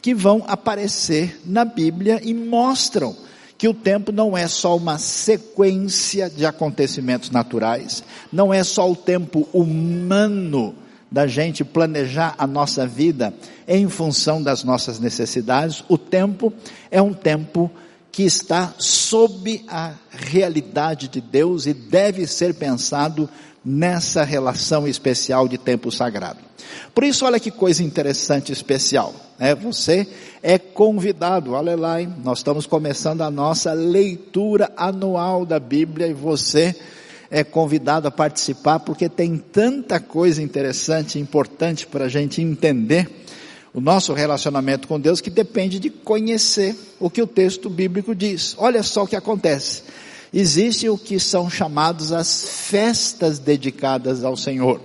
que 0.02 0.14
vão 0.14 0.44
aparecer 0.46 1.40
na 1.46 1.64
Bíblia 1.64 2.20
e 2.22 2.34
mostram 2.34 3.16
que 3.56 3.66
o 3.66 3.72
tempo 3.72 4.12
não 4.12 4.36
é 4.36 4.46
só 4.46 4.76
uma 4.76 4.98
sequência 4.98 6.28
de 6.28 6.44
acontecimentos 6.44 7.30
naturais, 7.30 8.04
não 8.30 8.52
é 8.52 8.62
só 8.62 8.90
o 8.90 8.96
tempo 8.96 9.48
humano 9.50 10.74
da 11.10 11.26
gente 11.26 11.64
planejar 11.64 12.34
a 12.36 12.46
nossa 12.46 12.86
vida 12.86 13.32
em 13.66 13.88
função 13.88 14.42
das 14.42 14.62
nossas 14.62 14.98
necessidades, 14.98 15.82
o 15.88 15.96
tempo 15.96 16.52
é 16.90 17.00
um 17.00 17.14
tempo 17.14 17.70
que 18.14 18.22
está 18.22 18.72
sob 18.78 19.64
a 19.66 19.92
realidade 20.08 21.08
de 21.08 21.20
Deus 21.20 21.66
e 21.66 21.74
deve 21.74 22.28
ser 22.28 22.54
pensado 22.54 23.28
nessa 23.64 24.22
relação 24.22 24.86
especial 24.86 25.48
de 25.48 25.58
tempo 25.58 25.90
sagrado. 25.90 26.38
Por 26.94 27.02
isso, 27.02 27.24
olha 27.24 27.40
que 27.40 27.50
coisa 27.50 27.82
interessante 27.82 28.52
especial. 28.52 29.12
Né? 29.36 29.52
Você 29.56 30.06
é 30.44 30.60
convidado, 30.60 31.54
olha 31.54 31.76
lá, 31.76 32.00
hein? 32.00 32.14
nós 32.22 32.38
estamos 32.38 32.66
começando 32.66 33.22
a 33.22 33.30
nossa 33.32 33.72
leitura 33.72 34.70
anual 34.76 35.44
da 35.44 35.58
Bíblia 35.58 36.06
e 36.06 36.12
você 36.12 36.72
é 37.28 37.42
convidado 37.42 38.06
a 38.06 38.12
participar 38.12 38.78
porque 38.78 39.08
tem 39.08 39.36
tanta 39.36 39.98
coisa 39.98 40.40
interessante 40.40 41.18
e 41.18 41.20
importante 41.20 41.84
para 41.84 42.04
a 42.04 42.08
gente 42.08 42.40
entender 42.40 43.23
o 43.74 43.80
nosso 43.80 44.14
relacionamento 44.14 44.86
com 44.86 45.00
Deus 45.00 45.20
que 45.20 45.28
depende 45.28 45.80
de 45.80 45.90
conhecer 45.90 46.76
o 47.00 47.10
que 47.10 47.20
o 47.20 47.26
texto 47.26 47.68
bíblico 47.68 48.14
diz. 48.14 48.54
Olha 48.56 48.84
só 48.84 49.02
o 49.02 49.06
que 49.06 49.16
acontece. 49.16 49.82
Existe 50.32 50.88
o 50.88 50.96
que 50.96 51.18
são 51.18 51.50
chamados 51.50 52.12
as 52.12 52.44
festas 52.44 53.40
dedicadas 53.40 54.22
ao 54.22 54.36
Senhor. 54.36 54.80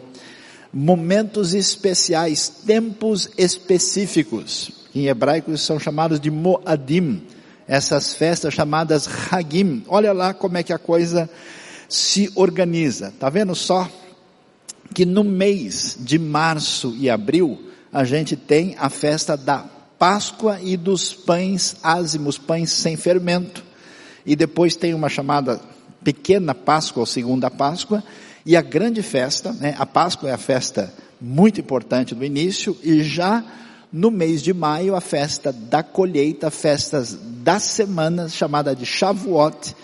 Momentos 0.74 1.54
especiais, 1.54 2.50
tempos 2.50 3.30
específicos. 3.38 4.72
Em 4.94 5.06
hebraico 5.06 5.56
são 5.56 5.80
chamados 5.80 6.20
de 6.20 6.32
Moadim. 6.32 7.22
Essas 7.68 8.16
festas 8.16 8.56
chamadas 8.56 9.08
Hagim. 9.32 9.84
Olha 9.88 10.12
lá 10.14 10.34
como 10.34 10.58
é 10.58 10.64
que 10.64 10.74
a 10.74 10.80
coisa 10.80 11.30
se 11.88 12.32
organiza. 12.34 13.14
Tá 13.20 13.30
vendo 13.30 13.54
só? 13.54 13.88
Que 14.96 15.06
no 15.06 15.24
mês 15.24 15.96
de 16.00 16.18
março 16.18 16.96
e 16.98 17.08
abril, 17.08 17.69
a 17.92 18.04
gente 18.04 18.36
tem 18.36 18.76
a 18.80 18.90
festa 18.90 19.36
da 19.36 19.66
Páscoa 19.98 20.60
e 20.62 20.78
dos 20.78 21.14
pães 21.14 21.76
ázimos, 21.84 22.38
pães 22.38 22.72
sem 22.72 22.96
fermento. 22.96 23.64
E 24.26 24.36
depois 24.36 24.76
tem 24.76 24.94
uma 24.94 25.10
chamada 25.10 25.60
pequena 26.04 26.56
Páscoa 26.56 27.02
ou 27.02 27.06
segunda 27.06 27.52
Páscoa. 27.52 28.04
E 28.46 28.56
a 28.56 28.62
grande 28.62 29.02
festa, 29.02 29.52
né? 29.52 29.76
A 29.78 29.86
Páscoa 29.86 30.30
é 30.30 30.34
a 30.34 30.38
festa 30.38 30.94
muito 31.20 31.60
importante 31.60 32.16
do 32.16 32.24
início 32.24 32.78
e 32.82 33.04
já 33.04 33.44
no 33.92 34.12
mês 34.12 34.42
de 34.42 34.54
maio 34.54 34.96
a 34.96 35.02
festa 35.02 35.52
da 35.52 35.84
colheita, 35.84 36.50
festas 36.50 37.18
das 37.22 37.64
semanas, 37.64 38.34
chamada 38.34 38.76
de 38.76 38.86
Shavuot, 38.86 39.76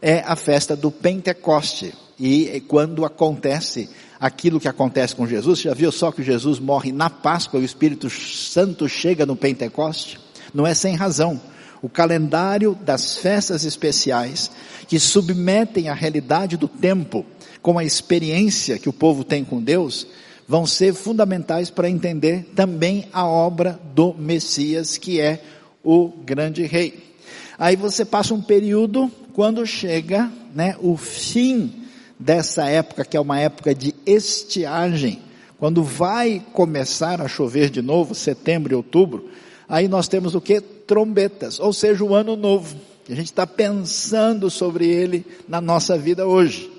é 0.00 0.20
a 0.26 0.34
festa 0.34 0.74
do 0.74 0.90
Pentecoste. 0.90 1.94
E 2.20 2.62
quando 2.68 3.04
acontece 3.06 3.88
aquilo 4.20 4.60
que 4.60 4.68
acontece 4.68 5.16
com 5.16 5.26
Jesus. 5.26 5.60
Já 5.60 5.72
viu 5.72 5.90
só 5.90 6.12
que 6.12 6.22
Jesus 6.22 6.58
morre 6.58 6.92
na 6.92 7.08
Páscoa 7.08 7.58
e 7.58 7.62
o 7.62 7.64
Espírito 7.64 8.10
Santo 8.10 8.86
chega 8.86 9.24
no 9.24 9.34
Pentecoste? 9.34 10.20
Não 10.52 10.66
é 10.66 10.74
sem 10.74 10.94
razão. 10.94 11.40
O 11.80 11.88
calendário 11.88 12.78
das 12.82 13.16
festas 13.16 13.64
especiais 13.64 14.50
que 14.86 15.00
submetem 15.00 15.88
a 15.88 15.94
realidade 15.94 16.58
do 16.58 16.68
tempo 16.68 17.24
com 17.62 17.78
a 17.78 17.84
experiência 17.84 18.78
que 18.78 18.88
o 18.88 18.92
povo 18.92 19.24
tem 19.24 19.42
com 19.42 19.62
Deus 19.62 20.06
vão 20.46 20.66
ser 20.66 20.92
fundamentais 20.92 21.70
para 21.70 21.88
entender 21.88 22.52
também 22.54 23.06
a 23.12 23.24
obra 23.24 23.80
do 23.94 24.12
Messias, 24.12 24.98
que 24.98 25.20
é 25.20 25.42
o 25.82 26.08
grande 26.08 26.64
rei. 26.64 27.14
Aí 27.58 27.76
você 27.76 28.04
passa 28.04 28.34
um 28.34 28.42
período 28.42 29.10
quando 29.32 29.64
chega, 29.64 30.30
né, 30.54 30.76
o 30.80 30.96
fim 30.96 31.79
dessa 32.20 32.66
época, 32.66 33.02
que 33.02 33.16
é 33.16 33.20
uma 33.20 33.40
época 33.40 33.74
de 33.74 33.94
estiagem, 34.04 35.22
quando 35.58 35.82
vai 35.82 36.42
começar 36.52 37.20
a 37.22 37.28
chover 37.28 37.70
de 37.70 37.80
novo, 37.80 38.14
setembro 38.14 38.74
e 38.74 38.76
outubro, 38.76 39.30
aí 39.66 39.88
nós 39.88 40.06
temos 40.06 40.34
o 40.34 40.40
que? 40.40 40.60
Trombetas, 40.60 41.58
ou 41.58 41.72
seja, 41.72 42.04
o 42.04 42.14
ano 42.14 42.36
novo. 42.36 42.76
A 43.08 43.14
gente 43.14 43.26
está 43.26 43.46
pensando 43.46 44.50
sobre 44.50 44.86
ele 44.86 45.26
na 45.48 45.60
nossa 45.60 45.96
vida 45.96 46.26
hoje. 46.26 46.70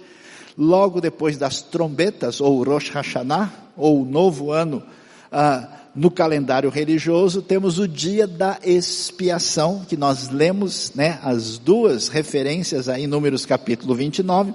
Logo 0.57 1.01
depois 1.01 1.38
das 1.38 1.62
trombetas, 1.62 2.39
ou 2.39 2.63
Rosh 2.63 2.89
Hashanah, 2.89 3.51
ou 3.75 4.01
o 4.01 4.05
novo 4.05 4.51
ano, 4.51 4.83
ah, 5.31 5.67
no 5.95 6.12
calendário 6.12 6.69
religioso, 6.69 7.41
temos 7.41 7.79
o 7.79 7.88
dia 7.88 8.27
da 8.27 8.60
expiação, 8.63 9.83
que 9.88 9.98
nós 9.98 10.29
lemos, 10.29 10.91
né, 10.93 11.19
as 11.24 11.57
duas 11.57 12.07
referências 12.10 12.88
aí 12.88 13.03
em 13.03 13.07
Números 13.07 13.45
capítulo 13.45 13.95
29, 13.95 14.53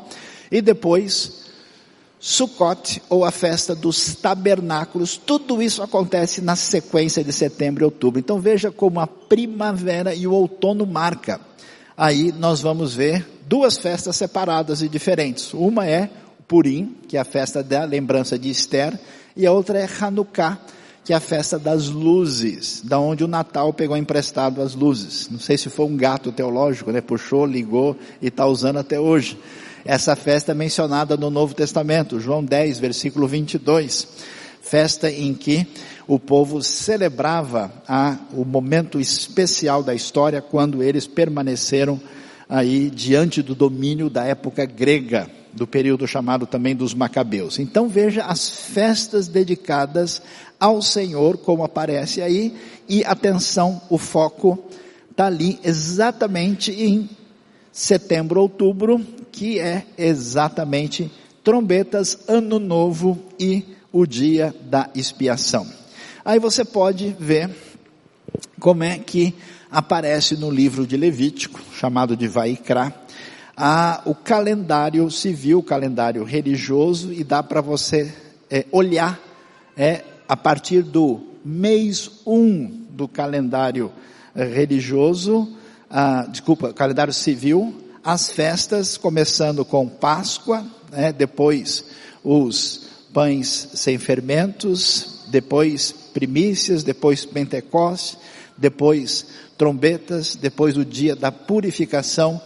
e 0.51 0.61
depois, 0.61 1.45
Sukkot, 2.19 3.03
ou 3.09 3.25
a 3.25 3.31
festa 3.31 3.75
dos 3.75 4.15
tabernáculos, 4.15 5.17
tudo 5.17 5.63
isso 5.63 5.83
acontece 5.83 6.41
na 6.41 6.57
sequência 6.57 7.23
de 7.23 7.33
setembro 7.33 7.85
e 7.85 7.87
outubro. 7.87 8.19
Então 8.19 8.41
veja 8.41 8.71
como 8.71 9.01
a 9.01 9.07
primavera 9.07 10.15
e 10.15 10.27
o 10.27 10.33
outono 10.33 10.87
marca. 10.87 11.41
Aí 11.97 12.33
nós 12.33 12.61
vamos 12.61 12.95
ver 12.95 13.27
duas 13.47 13.79
festas 13.79 14.17
separadas 14.17 14.83
e 14.83 14.89
diferentes. 14.89 15.55
Uma 15.55 15.87
é 15.87 16.11
Purim, 16.49 16.97
que 17.09 17.17
é 17.17 17.21
a 17.21 17.25
festa 17.25 17.63
da 17.63 17.85
lembrança 17.85 18.39
de 18.39 18.51
Esther, 18.51 18.99
e 19.37 19.47
a 19.47 19.53
outra 19.53 19.79
é 19.79 19.89
Hanukkah, 20.01 20.59
que 21.05 21.13
é 21.13 21.17
a 21.17 21.21
festa 21.21 21.59
das 21.59 21.89
luzes, 21.89 22.83
da 22.83 22.99
onde 22.99 23.23
o 23.23 23.29
Natal 23.29 23.73
pegou 23.73 23.97
emprestado 23.97 24.61
as 24.61 24.75
luzes. 24.75 25.29
Não 25.31 25.39
sei 25.39 25.57
se 25.57 25.71
foi 25.71 25.87
um 25.87 25.97
gato 25.97 26.33
teológico, 26.33 26.91
né? 26.91 27.01
Puxou, 27.01 27.47
ligou 27.47 27.97
e 28.21 28.27
está 28.27 28.45
usando 28.47 28.79
até 28.79 28.99
hoje. 28.99 29.39
Essa 29.87 30.17
festa 30.17 30.51
é 30.51 30.55
mencionada 30.55 31.17
no 31.17 31.31
Novo 31.31 31.55
Testamento, 31.55 32.19
João 32.19 32.45
10, 32.45 32.81
versículo 32.81 33.29
22. 33.29 34.09
Festa 34.61 35.09
em 35.09 35.33
que 35.33 35.65
o 36.09 36.19
povo 36.19 36.61
celebrava 36.61 37.73
a, 37.87 38.17
o 38.33 38.45
momento 38.45 38.99
especial 38.99 39.85
da 39.85 39.95
história 39.95 40.43
quando 40.43 40.83
eles 40.83 41.07
permaneceram 41.07 42.01
aí 42.49 42.91
diante 42.91 43.41
do 43.43 43.55
domínio 43.55 44.11
da 44.11 44.25
época 44.25 44.67
grega, 44.67 45.31
do 45.53 45.69
período 45.69 46.05
chamado 46.05 46.47
também 46.47 46.75
dos 46.75 46.93
Macabeus. 46.93 47.61
Então 47.61 47.89
veja 47.89 48.25
as 48.25 48.51
festas 48.51 49.29
dedicadas 49.29 50.21
ao 50.59 50.83
Senhor, 50.83 51.37
como 51.37 51.63
aparece 51.63 52.21
aí, 52.21 52.53
e 52.89 53.05
atenção, 53.05 53.81
o 53.89 53.99
foco 53.99 54.59
está 55.13 55.27
ali 55.27 55.61
exatamente 55.63 56.73
em 56.73 57.09
setembro, 57.71 58.41
outubro, 58.41 59.01
que 59.37 59.61
é 59.61 59.85
exatamente 59.99 61.13
trombetas, 61.45 62.19
ano 62.27 62.59
novo 62.59 63.23
e 63.39 63.63
o 63.93 64.07
dia 64.07 64.55
da 64.63 64.89
expiação. 64.95 65.67
Aí 66.25 66.39
você 66.39 66.65
pode 66.65 67.15
ver 67.21 67.51
como 68.59 68.83
é 68.83 68.99
que 68.99 69.35
aparece 69.71 70.39
no 70.39 70.51
livro 70.51 70.87
de 70.87 70.97
Levítico, 70.97 71.61
chamado 71.79 72.17
de 72.17 72.27
Vaikra, 72.27 72.95
a, 73.55 74.01
o 74.07 74.15
calendário 74.15 75.11
civil, 75.11 75.59
o 75.59 75.63
calendário 75.63 76.25
religioso, 76.25 77.13
e 77.13 77.23
dá 77.23 77.43
para 77.43 77.61
você 77.61 78.13
é, 78.51 78.65
olhar 78.73 79.21
é, 79.77 80.03
a 80.27 80.37
partir 80.37 80.83
do 80.83 81.21
mês 81.45 82.11
1 82.27 82.33
um 82.33 82.87
do 82.91 83.07
calendário 83.07 83.93
é, 84.35 84.45
religioso, 84.45 85.55
ah, 85.91 86.27
desculpa, 86.27 86.73
calendário 86.73 87.13
civil, 87.13 87.86
as 88.07 88.31
festas, 88.31 88.97
começando 88.97 89.65
com 89.65 89.89
Páscoa, 89.89 90.65
né, 90.93 91.13
depois 91.13 91.85
os 92.23 92.83
pães 93.13 93.71
sem 93.75 93.99
fermentos, 93.99 95.25
depois 95.27 95.91
primícias, 96.15 96.85
depois 96.85 97.25
Pentecostes, 97.25 98.17
depois 98.57 99.27
trombetas, 99.59 100.37
depois 100.37 100.77
o 100.77 100.85
dia 100.85 101.17
da 101.17 101.33
purificação 101.33 102.41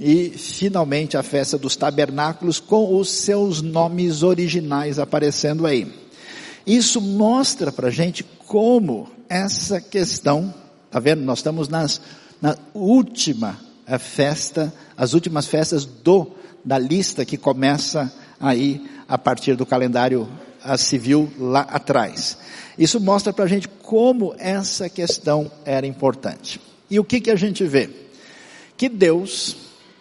e 0.00 0.30
finalmente 0.30 1.14
a 1.18 1.22
festa 1.22 1.58
dos 1.58 1.76
tabernáculos 1.76 2.58
com 2.58 2.96
os 2.96 3.10
seus 3.10 3.60
nomes 3.60 4.22
originais 4.22 4.98
aparecendo 4.98 5.66
aí. 5.66 5.92
Isso 6.66 7.02
mostra 7.02 7.70
para 7.70 7.90
gente 7.90 8.24
como 8.46 9.10
essa 9.28 9.78
questão, 9.78 10.54
tá 10.90 10.98
vendo? 10.98 11.20
Nós 11.20 11.40
estamos 11.40 11.68
nas, 11.68 12.00
na 12.40 12.56
última 12.72 13.71
eh, 13.86 13.98
festa, 13.98 14.72
as 14.96 15.14
últimas 15.14 15.46
festas 15.46 15.84
do 15.84 16.32
da 16.64 16.78
lista 16.78 17.24
que 17.24 17.36
começa 17.36 18.12
aí 18.40 18.88
a 19.08 19.18
partir 19.18 19.56
do 19.56 19.66
calendário 19.66 20.28
civil 20.78 21.30
lá 21.38 21.62
atrás. 21.62 22.38
Isso 22.78 23.00
mostra 23.00 23.32
para 23.32 23.44
a 23.44 23.48
gente 23.48 23.68
como 23.68 24.34
essa 24.38 24.88
questão 24.88 25.50
era 25.64 25.86
importante. 25.86 26.60
E 26.90 26.98
o 26.98 27.04
que 27.04 27.20
que 27.20 27.30
a 27.30 27.36
gente 27.36 27.64
vê? 27.64 27.90
Que 28.76 28.88
Deus, 28.88 29.56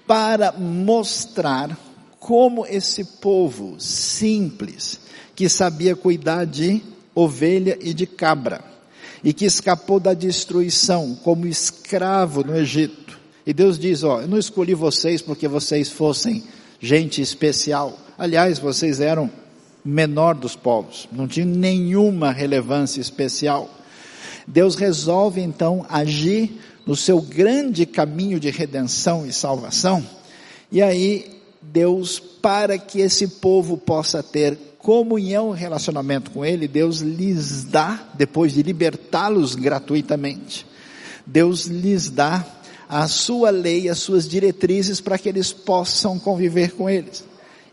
para 0.07 0.51
mostrar 0.51 1.77
como 2.19 2.65
esse 2.65 3.03
povo 3.03 3.79
simples, 3.79 4.99
que 5.35 5.49
sabia 5.49 5.95
cuidar 5.95 6.45
de 6.45 6.81
ovelha 7.13 7.77
e 7.81 7.93
de 7.93 8.05
cabra, 8.05 8.63
e 9.23 9.33
que 9.33 9.45
escapou 9.45 9.99
da 9.99 10.13
destruição 10.13 11.15
como 11.23 11.47
escravo 11.47 12.43
no 12.43 12.55
Egito. 12.55 13.19
E 13.45 13.53
Deus 13.53 13.79
diz, 13.79 14.03
ó, 14.03 14.21
eu 14.21 14.27
não 14.27 14.37
escolhi 14.37 14.73
vocês 14.73 15.21
porque 15.21 15.47
vocês 15.47 15.89
fossem 15.89 16.43
gente 16.79 17.21
especial. 17.21 17.97
Aliás, 18.17 18.59
vocês 18.59 18.99
eram 18.99 19.29
menor 19.83 20.35
dos 20.35 20.55
povos, 20.55 21.07
não 21.11 21.27
tinham 21.27 21.47
nenhuma 21.47 22.31
relevância 22.31 23.01
especial. 23.01 23.69
Deus 24.47 24.75
resolve 24.75 25.41
então 25.41 25.85
agir 25.89 26.59
no 26.85 26.95
seu 26.95 27.21
grande 27.21 27.85
caminho 27.85 28.39
de 28.39 28.49
redenção 28.49 29.25
e 29.25 29.33
salvação. 29.33 30.05
E 30.71 30.81
aí, 30.81 31.39
Deus, 31.61 32.19
para 32.19 32.77
que 32.77 33.01
esse 33.01 33.27
povo 33.27 33.77
possa 33.77 34.21
ter 34.23 34.57
comunhão 34.79 35.55
e 35.55 35.59
relacionamento 35.59 36.31
com 36.31 36.43
Ele, 36.43 36.67
Deus 36.67 36.99
lhes 36.99 37.63
dá, 37.63 38.09
depois 38.15 38.53
de 38.53 38.63
libertá-los 38.63 39.53
gratuitamente, 39.53 40.65
Deus 41.25 41.65
lhes 41.65 42.09
dá 42.09 42.45
a 42.91 43.07
sua 43.07 43.51
lei, 43.51 43.87
as 43.87 43.99
suas 43.99 44.27
diretrizes 44.27 44.99
para 44.99 45.17
que 45.17 45.29
eles 45.29 45.53
possam 45.53 46.19
conviver 46.19 46.71
com 46.73 46.89
eles. 46.89 47.23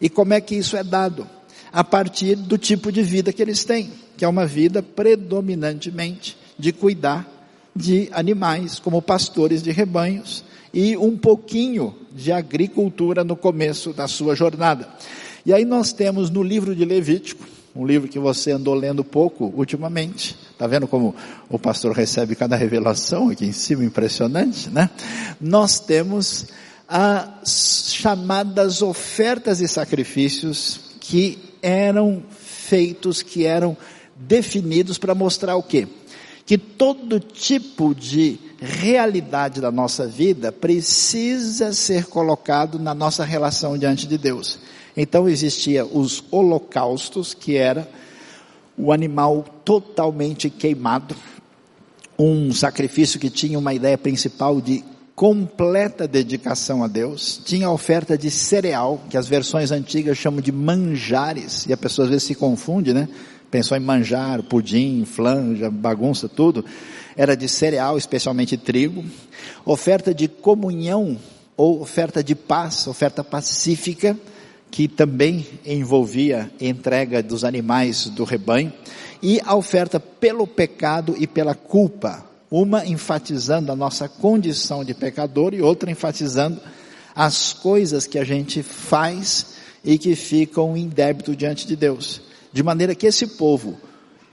E 0.01 0.09
como 0.09 0.33
é 0.33 0.41
que 0.41 0.55
isso 0.55 0.77
é 0.77 0.85
dado? 0.85 1.27
A 1.73 1.83
partir 1.83 2.37
do 2.37 2.57
tipo 2.57 2.93
de 2.93 3.03
vida 3.03 3.33
que 3.33 3.43
eles 3.43 3.65
têm, 3.65 3.91
que 4.17 4.25
é 4.25 4.29
uma 4.29 4.47
vida 4.47 4.81
predominantemente 4.81 6.39
de 6.57 6.73
cuidar 6.73 7.29
de 7.75 8.09
animais, 8.13 8.79
como 8.79 9.03
pastores 9.03 9.61
de 9.61 9.73
rebanhos, 9.73 10.45
e 10.73 10.97
um 10.97 11.17
pouquinho 11.17 11.97
de 12.13 12.31
agricultura 12.31 13.25
no 13.25 13.35
começo 13.35 13.93
da 13.93 14.07
sua 14.07 14.37
jornada. 14.37 14.89
E 15.45 15.53
aí 15.53 15.65
nós 15.65 15.93
temos 15.93 16.31
no 16.31 16.45
livro 16.45 16.77
de 16.77 16.85
Levítico, 16.85 17.45
um 17.79 17.87
livro 17.87 18.09
que 18.09 18.19
você 18.19 18.51
andou 18.51 18.75
lendo 18.75 19.05
pouco 19.05 19.53
ultimamente. 19.57 20.37
Está 20.51 20.67
vendo 20.67 20.89
como 20.89 21.15
o 21.49 21.61
pastor 21.61 21.93
recebe 21.93 22.35
cada 22.35 22.57
revelação 22.57 23.31
aqui 23.31 23.47
em 23.47 23.53
cima, 23.53 23.85
impressionante, 23.85 24.69
né? 24.69 24.91
Nós 25.41 25.79
temos 25.79 26.47
as 26.89 27.93
chamadas 27.95 28.83
ofertas 28.83 29.61
e 29.61 29.69
sacrifícios 29.69 30.81
que 30.99 31.39
eram 31.63 32.21
feitos, 32.37 33.23
que 33.23 33.47
eram 33.47 33.77
definidos 34.17 34.99
para 34.99 35.15
mostrar 35.15 35.55
o 35.55 35.63
quê? 35.63 35.87
Que 36.45 36.59
todo 36.59 37.21
tipo 37.21 37.95
de 37.95 38.41
realidade 38.61 39.61
da 39.61 39.71
nossa 39.71 40.05
vida 40.05 40.51
precisa 40.51 41.73
ser 41.73 42.07
colocado 42.07 42.77
na 42.77 42.93
nossa 42.93 43.25
relação 43.25 43.79
diante 43.79 44.05
de 44.05 44.19
Deus. 44.19 44.59
Então 45.01 45.29
existia 45.29 45.87
os 45.87 46.25
holocaustos, 46.29 47.33
que 47.33 47.57
era 47.57 47.89
o 48.77 48.93
animal 48.93 49.45
totalmente 49.65 50.51
queimado, 50.51 51.15
um 52.19 52.53
sacrifício 52.53 53.21
que 53.21 53.31
tinha 53.31 53.57
uma 53.57 53.73
ideia 53.73 53.97
principal 53.97 54.61
de 54.61 54.85
completa 55.15 56.07
dedicação 56.09 56.83
a 56.83 56.89
Deus, 56.89 57.41
tinha 57.45 57.69
a 57.69 57.73
oferta 57.73 58.19
de 58.19 58.29
cereal, 58.29 59.01
que 59.09 59.17
as 59.17 59.29
versões 59.29 59.71
antigas 59.71 60.19
chamam 60.19 60.41
de 60.41 60.51
manjares, 60.51 61.65
e 61.67 61.73
a 61.73 61.77
pessoa 61.77 62.07
às 62.07 62.11
vezes 62.11 62.25
se 62.25 62.35
confunde, 62.35 62.93
né? 62.93 63.09
Pensou 63.53 63.77
em 63.77 63.81
manjar, 63.81 64.43
pudim, 64.43 65.05
flanja, 65.05 65.71
bagunça, 65.71 66.29
tudo. 66.29 66.65
Era 67.17 67.37
de 67.37 67.49
cereal, 67.49 67.97
especialmente 67.97 68.57
trigo. 68.57 69.05
Oferta 69.65 70.13
de 70.13 70.27
comunhão, 70.27 71.17
ou 71.57 71.81
oferta 71.81 72.23
de 72.23 72.35
paz, 72.35 72.87
oferta 72.89 73.23
pacífica, 73.23 74.17
que 74.71 74.89
também 74.89 75.47
envolvia 75.65 76.51
entrega 76.61 77.23
dos 77.23 77.45
animais 77.45 78.07
do 78.09 78.25
rebanho, 78.25 78.73
e 79.23 79.41
a 79.45 79.55
oferta 79.55 79.99
pelo 79.99 80.47
pecado 80.47 81.15
e 81.19 81.27
pela 81.27 81.55
culpa, 81.55 82.25
uma 82.51 82.87
enfatizando 82.87 83.73
a 83.73 83.77
nossa 83.77 84.09
condição 84.09 84.85
de 84.85 84.95
pecador 84.95 85.53
e 85.55 85.61
outra 85.61 85.91
enfatizando 85.91 86.61
as 87.15 87.53
coisas 87.53 88.07
que 88.07 88.19
a 88.19 88.25
gente 88.25 88.63
faz 88.63 89.55
e 89.85 89.99
que 89.99 90.15
ficam 90.15 90.77
em 90.77 90.89
débito 90.89 91.35
diante 91.35 91.67
de 91.67 91.75
Deus. 91.75 92.23
De 92.53 92.63
maneira 92.63 92.95
que 92.95 93.07
esse 93.07 93.27
povo 93.27 93.77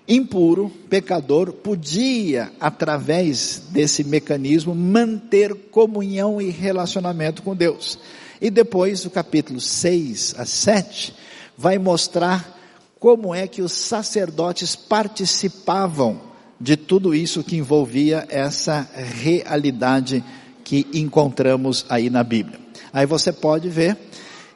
impuro, 0.07 0.71
pecador, 0.89 1.51
podia, 1.51 2.51
através 2.59 3.63
desse 3.71 4.03
mecanismo, 4.03 4.75
manter 4.75 5.53
comunhão 5.71 6.41
e 6.41 6.49
relacionamento 6.49 7.41
com 7.41 7.55
Deus. 7.55 7.97
E 8.41 8.49
depois, 8.49 9.05
o 9.05 9.09
capítulo 9.09 9.59
6 9.59 10.35
a 10.37 10.45
7, 10.45 11.15
vai 11.57 11.77
mostrar 11.77 12.53
como 12.99 13.33
é 13.33 13.47
que 13.47 13.61
os 13.61 13.71
sacerdotes 13.71 14.75
participavam 14.75 16.21
de 16.59 16.77
tudo 16.77 17.13
isso 17.13 17.43
que 17.43 17.57
envolvia 17.57 18.25
essa 18.29 18.87
realidade 18.93 20.23
que 20.63 20.87
encontramos 20.93 21.85
aí 21.89 22.09
na 22.09 22.23
Bíblia. 22.23 22.59
Aí 22.91 23.05
você 23.05 23.31
pode 23.31 23.69
ver, 23.69 23.97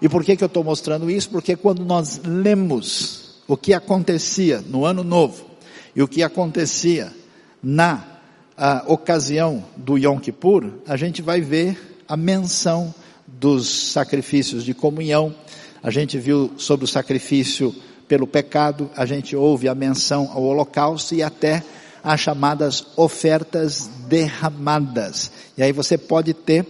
e 0.01 0.07
por 0.07 0.23
que 0.23 0.35
que 0.35 0.43
eu 0.43 0.47
estou 0.47 0.63
mostrando 0.63 1.11
isso? 1.11 1.29
Porque 1.29 1.55
quando 1.55 1.83
nós 1.85 2.21
lemos 2.23 3.41
o 3.47 3.57
que 3.57 3.73
acontecia 3.73 4.63
no 4.67 4.85
ano 4.85 5.03
novo 5.03 5.45
e 5.95 6.01
o 6.01 6.07
que 6.07 6.23
acontecia 6.23 7.13
na 7.61 8.03
ocasião 8.87 9.63
do 9.75 9.97
Yom 9.97 10.19
Kippur, 10.19 10.69
a 10.87 10.97
gente 10.97 11.21
vai 11.21 11.41
ver 11.41 12.01
a 12.07 12.17
menção 12.17 12.93
dos 13.39 13.91
sacrifícios 13.91 14.63
de 14.63 14.73
comunhão, 14.73 15.33
a 15.81 15.91
gente 15.91 16.17
viu 16.17 16.51
sobre 16.57 16.85
o 16.85 16.87
sacrifício 16.87 17.73
pelo 18.07 18.25
pecado, 18.25 18.89
a 18.95 19.05
gente 19.05 19.35
ouve 19.35 19.67
a 19.67 19.75
menção 19.75 20.29
ao 20.33 20.43
holocausto 20.43 21.13
e 21.13 21.21
até 21.21 21.63
as 22.03 22.19
chamadas 22.19 22.87
ofertas 22.95 23.89
derramadas. 24.07 25.31
E 25.57 25.63
aí 25.63 25.71
você 25.71 25.97
pode 25.97 26.33
ter 26.33 26.65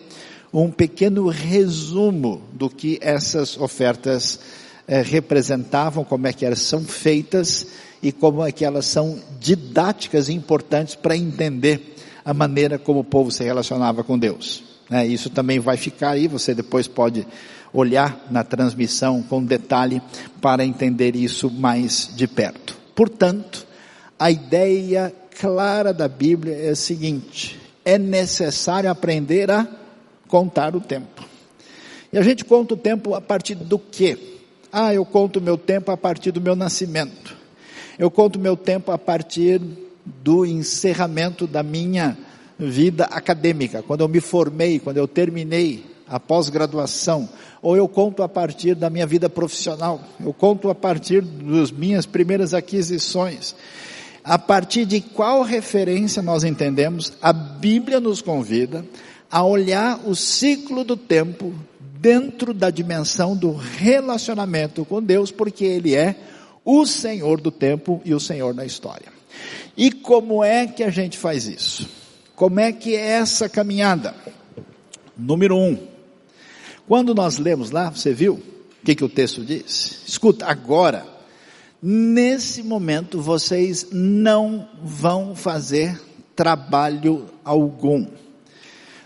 um 0.51 0.69
pequeno 0.69 1.27
resumo 1.27 2.41
do 2.51 2.69
que 2.69 2.97
essas 3.01 3.57
ofertas 3.57 4.39
eh, 4.87 5.01
representavam, 5.01 6.03
como 6.03 6.27
é 6.27 6.33
que 6.33 6.45
elas 6.45 6.61
são 6.61 6.83
feitas 6.83 7.67
e 8.01 8.11
como 8.11 8.45
é 8.45 8.51
que 8.51 8.65
elas 8.65 8.85
são 8.85 9.19
didáticas 9.39 10.29
e 10.29 10.33
importantes 10.33 10.95
para 10.95 11.15
entender 11.15 11.95
a 12.25 12.33
maneira 12.33 12.77
como 12.77 12.99
o 12.99 13.03
povo 13.03 13.31
se 13.31 13.43
relacionava 13.43 14.03
com 14.03 14.17
Deus. 14.17 14.68
Né? 14.89 15.05
Isso 15.05 15.29
também 15.29 15.59
vai 15.59 15.77
ficar 15.77 16.11
aí, 16.11 16.27
você 16.27 16.53
depois 16.53 16.87
pode 16.87 17.25
olhar 17.71 18.25
na 18.31 18.43
transmissão 18.43 19.21
com 19.21 19.43
detalhe 19.43 20.01
para 20.41 20.65
entender 20.65 21.15
isso 21.15 21.49
mais 21.49 22.09
de 22.15 22.27
perto. 22.27 22.77
Portanto, 22.95 23.65
a 24.17 24.31
ideia 24.31 25.13
clara 25.39 25.93
da 25.93 26.07
Bíblia 26.07 26.55
é 26.55 26.69
a 26.69 26.75
seguinte: 26.75 27.59
é 27.85 27.97
necessário 27.97 28.89
aprender 28.89 29.49
a 29.51 29.67
contar 30.27 30.75
o 30.75 30.81
tempo. 30.81 31.25
E 32.11 32.17
a 32.17 32.21
gente 32.21 32.43
conta 32.43 32.73
o 32.73 32.77
tempo 32.77 33.13
a 33.13 33.21
partir 33.21 33.55
do 33.55 33.77
quê? 33.77 34.17
Ah, 34.71 34.93
eu 34.93 35.05
conto 35.05 35.37
o 35.37 35.41
meu 35.41 35.57
tempo 35.57 35.91
a 35.91 35.97
partir 35.97 36.31
do 36.31 36.41
meu 36.41 36.55
nascimento. 36.55 37.35
Eu 37.97 38.09
conto 38.09 38.37
o 38.37 38.39
meu 38.39 38.55
tempo 38.55 38.91
a 38.91 38.97
partir 38.97 39.61
do 40.05 40.45
encerramento 40.45 41.45
da 41.45 41.61
minha 41.61 42.17
vida 42.59 43.05
acadêmica, 43.05 43.81
quando 43.81 44.01
eu 44.01 44.09
me 44.09 44.19
formei, 44.19 44.79
quando 44.79 44.97
eu 44.97 45.07
terminei 45.07 45.85
a 46.07 46.19
pós-graduação, 46.19 47.29
ou 47.61 47.77
eu 47.77 47.87
conto 47.87 48.21
a 48.21 48.27
partir 48.27 48.75
da 48.75 48.89
minha 48.89 49.07
vida 49.07 49.29
profissional, 49.29 50.01
eu 50.19 50.33
conto 50.33 50.69
a 50.69 50.75
partir 50.75 51.21
das 51.21 51.71
minhas 51.71 52.05
primeiras 52.05 52.53
aquisições. 52.53 53.55
A 54.23 54.37
partir 54.37 54.85
de 54.85 54.99
qual 54.99 55.43
referência 55.43 56.21
nós 56.21 56.43
entendemos, 56.43 57.13
a 57.21 57.31
Bíblia 57.31 57.99
nos 57.99 58.21
convida 58.21 58.85
a 59.31 59.43
olhar 59.43 60.01
o 60.05 60.15
ciclo 60.15 60.83
do 60.83 60.97
tempo 60.97 61.53
dentro 61.99 62.53
da 62.53 62.69
dimensão 62.69 63.35
do 63.35 63.53
relacionamento 63.53 64.83
com 64.83 65.01
Deus, 65.01 65.31
porque 65.31 65.63
Ele 65.63 65.95
é 65.95 66.15
o 66.65 66.85
Senhor 66.85 67.39
do 67.39 67.51
tempo 67.51 68.01
e 68.03 68.13
o 68.13 68.19
Senhor 68.19 68.53
da 68.53 68.65
história. 68.65 69.07
E 69.77 69.91
como 69.91 70.43
é 70.43 70.67
que 70.67 70.83
a 70.83 70.89
gente 70.89 71.17
faz 71.17 71.45
isso? 71.45 71.98
Como 72.39 72.57
é 72.61 72.71
que 72.71 72.95
é 72.95 73.01
essa 73.01 73.49
caminhada? 73.49 74.15
Número 75.17 75.57
um, 75.57 75.77
quando 76.87 77.13
nós 77.13 77.37
lemos 77.37 77.69
lá, 77.69 77.89
você 77.89 78.13
viu 78.13 78.35
o 78.35 78.41
que, 78.85 78.95
que 78.95 79.03
o 79.03 79.09
texto 79.09 79.43
diz? 79.43 80.03
Escuta, 80.07 80.45
agora, 80.45 81.05
nesse 81.83 82.63
momento 82.63 83.21
vocês 83.21 83.87
não 83.91 84.69
vão 84.81 85.35
fazer 85.35 86.01
trabalho 86.33 87.25
algum. 87.43 88.07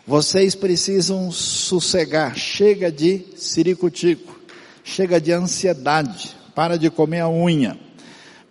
Vocês 0.06 0.54
precisam 0.54 1.32
sossegar, 1.32 2.38
chega 2.38 2.92
de 2.92 3.26
ciricutico, 3.36 4.40
chega 4.84 5.20
de 5.20 5.32
ansiedade, 5.32 6.36
para 6.54 6.78
de 6.78 6.92
comer 6.92 7.22
a 7.22 7.30
unha, 7.32 7.80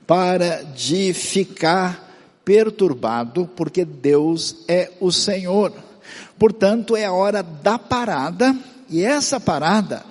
para 0.08 0.64
de 0.64 1.12
ficar 1.12 2.11
perturbado, 2.44 3.48
porque 3.56 3.84
Deus 3.84 4.56
é 4.68 4.90
o 5.00 5.10
Senhor. 5.10 5.72
Portanto, 6.38 6.96
é 6.96 7.04
a 7.04 7.12
hora 7.12 7.42
da 7.42 7.78
parada, 7.78 8.56
e 8.88 9.02
essa 9.04 9.38
parada, 9.38 10.04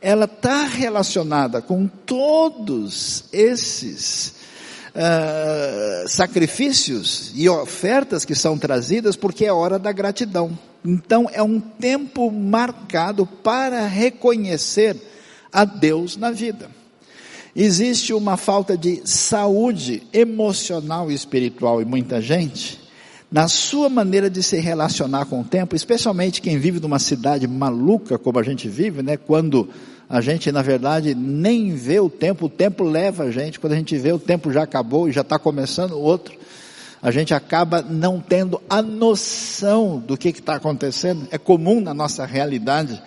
ela 0.00 0.24
está 0.24 0.64
relacionada 0.64 1.62
com 1.62 1.86
todos 1.86 3.24
esses 3.32 4.34
uh, 4.94 6.08
sacrifícios 6.08 7.32
e 7.34 7.48
ofertas 7.48 8.24
que 8.24 8.34
são 8.34 8.58
trazidas, 8.58 9.16
porque 9.16 9.46
é 9.46 9.52
hora 9.52 9.78
da 9.78 9.92
gratidão. 9.92 10.58
Então 10.84 11.28
é 11.32 11.42
um 11.42 11.58
tempo 11.60 12.30
marcado 12.30 13.26
para 13.26 13.86
reconhecer 13.86 14.96
a 15.52 15.64
Deus 15.64 16.16
na 16.16 16.30
vida. 16.30 16.70
Existe 17.58 18.12
uma 18.12 18.36
falta 18.36 18.76
de 18.76 19.00
saúde 19.06 20.02
emocional 20.12 21.10
e 21.10 21.14
espiritual 21.14 21.80
em 21.80 21.86
muita 21.86 22.20
gente, 22.20 22.78
na 23.32 23.48
sua 23.48 23.88
maneira 23.88 24.28
de 24.28 24.42
se 24.42 24.58
relacionar 24.58 25.24
com 25.24 25.40
o 25.40 25.44
tempo, 25.44 25.74
especialmente 25.74 26.42
quem 26.42 26.58
vive 26.58 26.80
numa 26.80 26.98
cidade 26.98 27.48
maluca 27.48 28.18
como 28.18 28.38
a 28.38 28.42
gente 28.42 28.68
vive, 28.68 29.02
né? 29.02 29.16
Quando 29.16 29.70
a 30.06 30.20
gente, 30.20 30.52
na 30.52 30.60
verdade, 30.60 31.14
nem 31.14 31.74
vê 31.74 31.98
o 31.98 32.10
tempo, 32.10 32.44
o 32.44 32.50
tempo 32.50 32.84
leva 32.84 33.24
a 33.24 33.30
gente, 33.30 33.58
quando 33.58 33.72
a 33.72 33.76
gente 33.76 33.96
vê 33.96 34.12
o 34.12 34.18
tempo 34.18 34.52
já 34.52 34.62
acabou 34.62 35.08
e 35.08 35.12
já 35.12 35.22
está 35.22 35.38
começando 35.38 35.98
outro 35.98 36.36
a 37.02 37.10
gente 37.10 37.32
acaba 37.32 37.82
não 37.82 38.20
tendo 38.20 38.60
a 38.68 38.82
noção 38.82 39.98
do 39.98 40.16
que 40.16 40.30
está 40.30 40.56
acontecendo. 40.56 41.28
É 41.30 41.38
comum 41.38 41.80
na 41.80 41.94
nossa 41.94 42.26
realidade 42.26 43.00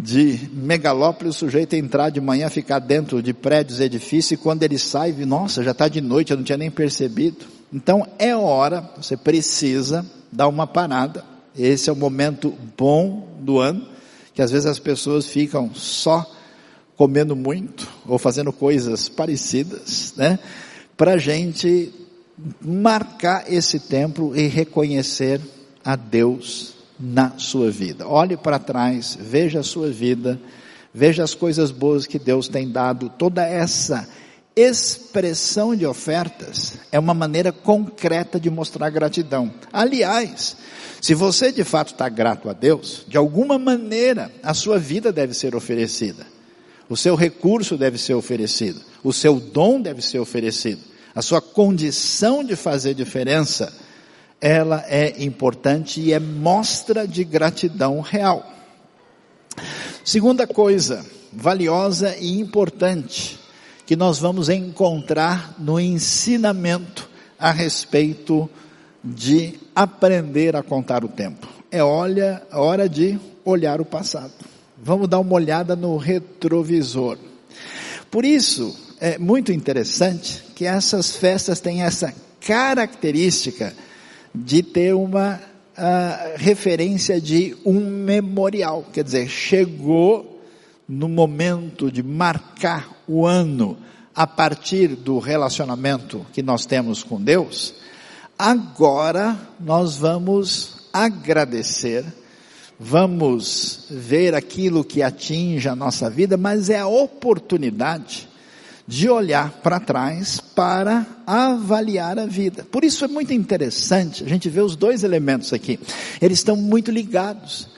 de 0.00 0.48
megalópole 0.52 1.28
o 1.28 1.32
sujeito 1.32 1.74
entrar 1.74 2.10
de 2.10 2.20
manhã, 2.20 2.48
ficar 2.48 2.78
dentro 2.78 3.20
de 3.20 3.34
prédios, 3.34 3.80
edifícios, 3.80 4.32
e 4.32 4.42
quando 4.42 4.62
ele 4.62 4.78
sai, 4.78 5.12
nossa, 5.12 5.64
já 5.64 5.72
está 5.72 5.88
de 5.88 6.00
noite, 6.00 6.30
eu 6.30 6.36
não 6.36 6.44
tinha 6.44 6.56
nem 6.56 6.70
percebido. 6.70 7.46
Então 7.72 8.06
é 8.16 8.34
hora, 8.34 8.88
você 8.96 9.16
precisa 9.16 10.06
dar 10.30 10.46
uma 10.46 10.66
parada. 10.66 11.24
Esse 11.56 11.90
é 11.90 11.92
o 11.92 11.96
momento 11.96 12.54
bom 12.76 13.26
do 13.40 13.58
ano, 13.58 13.86
que 14.32 14.40
às 14.40 14.52
vezes 14.52 14.66
as 14.66 14.78
pessoas 14.78 15.26
ficam 15.26 15.74
só 15.74 16.24
comendo 16.96 17.34
muito 17.34 17.88
ou 18.06 18.18
fazendo 18.18 18.52
coisas 18.52 19.08
parecidas, 19.08 20.14
né? 20.16 20.38
Para 20.96 21.18
gente 21.18 21.92
marcar 22.60 23.52
esse 23.52 23.80
tempo 23.80 24.32
e 24.36 24.46
reconhecer 24.46 25.40
a 25.84 25.96
Deus 25.96 26.77
na 26.98 27.38
sua 27.38 27.70
vida. 27.70 28.06
Olhe 28.06 28.36
para 28.36 28.58
trás, 28.58 29.16
veja 29.20 29.60
a 29.60 29.62
sua 29.62 29.90
vida, 29.90 30.40
veja 30.92 31.22
as 31.22 31.34
coisas 31.34 31.70
boas 31.70 32.06
que 32.06 32.18
Deus 32.18 32.48
tem 32.48 32.70
dado, 32.70 33.08
toda 33.08 33.44
essa 33.44 34.08
expressão 34.56 35.76
de 35.76 35.86
ofertas 35.86 36.74
é 36.90 36.98
uma 36.98 37.14
maneira 37.14 37.52
concreta 37.52 38.40
de 38.40 38.50
mostrar 38.50 38.90
gratidão. 38.90 39.52
Aliás, 39.72 40.56
se 41.00 41.14
você 41.14 41.52
de 41.52 41.62
fato 41.62 41.92
está 41.92 42.08
grato 42.08 42.50
a 42.50 42.52
Deus, 42.52 43.04
de 43.06 43.16
alguma 43.16 43.58
maneira 43.58 44.32
a 44.42 44.52
sua 44.54 44.78
vida 44.78 45.12
deve 45.12 45.32
ser 45.34 45.54
oferecida, 45.54 46.26
o 46.88 46.96
seu 46.96 47.14
recurso 47.14 47.76
deve 47.76 47.98
ser 47.98 48.14
oferecido, 48.14 48.80
o 49.04 49.12
seu 49.12 49.38
dom 49.38 49.80
deve 49.80 50.02
ser 50.02 50.18
oferecido 50.18 50.80
a 51.18 51.22
sua 51.22 51.40
condição 51.40 52.44
de 52.44 52.54
fazer 52.54 52.94
diferença, 52.94 53.72
ela 54.40 54.84
é 54.86 55.22
importante 55.22 56.00
e 56.00 56.12
é 56.12 56.20
mostra 56.20 57.06
de 57.06 57.24
gratidão 57.24 58.00
real. 58.00 58.46
Segunda 60.04 60.46
coisa, 60.46 61.04
valiosa 61.32 62.16
e 62.16 62.38
importante, 62.38 63.38
que 63.84 63.96
nós 63.96 64.18
vamos 64.18 64.48
encontrar 64.48 65.54
no 65.58 65.80
ensinamento 65.80 67.08
a 67.38 67.50
respeito 67.50 68.48
de 69.02 69.58
aprender 69.74 70.54
a 70.56 70.62
contar 70.62 71.04
o 71.04 71.08
tempo. 71.08 71.48
É 71.70 71.82
olha, 71.82 72.42
hora 72.52 72.88
de 72.88 73.18
olhar 73.44 73.80
o 73.80 73.84
passado. 73.84 74.32
Vamos 74.76 75.08
dar 75.08 75.18
uma 75.18 75.34
olhada 75.34 75.74
no 75.74 75.96
retrovisor. 75.96 77.18
Por 78.10 78.24
isso, 78.24 78.76
é 79.00 79.18
muito 79.18 79.52
interessante 79.52 80.42
que 80.54 80.64
essas 80.64 81.16
festas 81.16 81.60
têm 81.60 81.82
essa 81.82 82.14
característica 82.40 83.74
de 84.44 84.62
ter 84.62 84.94
uma 84.94 85.34
uh, 85.36 86.36
referência 86.36 87.20
de 87.20 87.56
um 87.64 87.80
memorial, 87.80 88.84
quer 88.92 89.04
dizer, 89.04 89.28
chegou 89.28 90.40
no 90.88 91.08
momento 91.08 91.90
de 91.90 92.02
marcar 92.02 92.88
o 93.06 93.26
ano 93.26 93.76
a 94.14 94.26
partir 94.26 94.88
do 94.88 95.18
relacionamento 95.18 96.26
que 96.32 96.42
nós 96.42 96.66
temos 96.66 97.02
com 97.02 97.20
Deus, 97.20 97.74
agora 98.38 99.36
nós 99.60 99.96
vamos 99.96 100.88
agradecer, 100.92 102.04
vamos 102.78 103.86
ver 103.90 104.34
aquilo 104.34 104.84
que 104.84 105.02
atinge 105.02 105.68
a 105.68 105.76
nossa 105.76 106.08
vida, 106.08 106.36
mas 106.36 106.70
é 106.70 106.78
a 106.78 106.86
oportunidade 106.86 108.27
de 108.88 109.06
olhar 109.06 109.50
para 109.62 109.78
trás 109.78 110.40
para 110.40 111.06
avaliar 111.26 112.18
a 112.18 112.24
vida. 112.24 112.66
Por 112.72 112.82
isso 112.82 113.04
é 113.04 113.08
muito 113.08 113.34
interessante 113.34 114.24
a 114.24 114.26
gente 114.26 114.48
ver 114.48 114.62
os 114.62 114.76
dois 114.76 115.04
elementos 115.04 115.52
aqui. 115.52 115.78
Eles 116.22 116.38
estão 116.38 116.56
muito 116.56 116.90
ligados. 116.90 117.68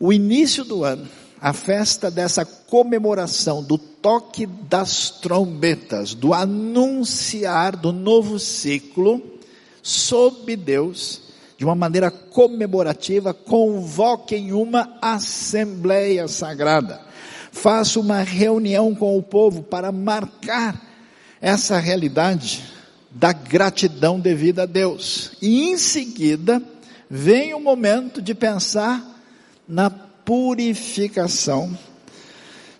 O 0.00 0.12
início 0.12 0.64
do 0.64 0.82
ano, 0.82 1.06
a 1.40 1.52
festa 1.52 2.10
dessa 2.10 2.44
comemoração 2.44 3.62
do 3.62 3.78
toque 3.78 4.44
das 4.44 5.10
trombetas, 5.10 6.14
do 6.14 6.34
anunciar 6.34 7.76
do 7.76 7.92
novo 7.92 8.36
ciclo 8.40 9.22
sob 9.80 10.56
Deus, 10.56 11.22
de 11.56 11.64
uma 11.64 11.76
maneira 11.76 12.10
comemorativa, 12.10 13.32
convoquem 13.32 14.52
uma 14.52 14.98
assembleia 15.00 16.26
sagrada 16.26 17.08
faça 17.52 17.98
uma 17.98 18.22
reunião 18.22 18.94
com 18.94 19.16
o 19.16 19.22
povo 19.22 19.62
para 19.62 19.90
marcar 19.90 20.80
essa 21.40 21.78
realidade 21.78 22.62
da 23.10 23.32
gratidão 23.32 24.20
devida 24.20 24.62
a 24.62 24.66
Deus. 24.66 25.32
E 25.42 25.70
em 25.70 25.78
seguida, 25.78 26.62
vem 27.08 27.54
o 27.54 27.60
momento 27.60 28.22
de 28.22 28.34
pensar 28.34 29.04
na 29.68 29.90
purificação, 29.90 31.76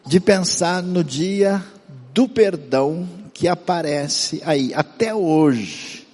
de 0.06 0.20
pensar 0.20 0.82
no 0.82 1.02
dia 1.02 1.64
do 2.12 2.28
perdão 2.28 3.08
que 3.32 3.48
aparece 3.48 4.42
aí. 4.44 4.72
Até 4.74 5.14
hoje, 5.14 6.06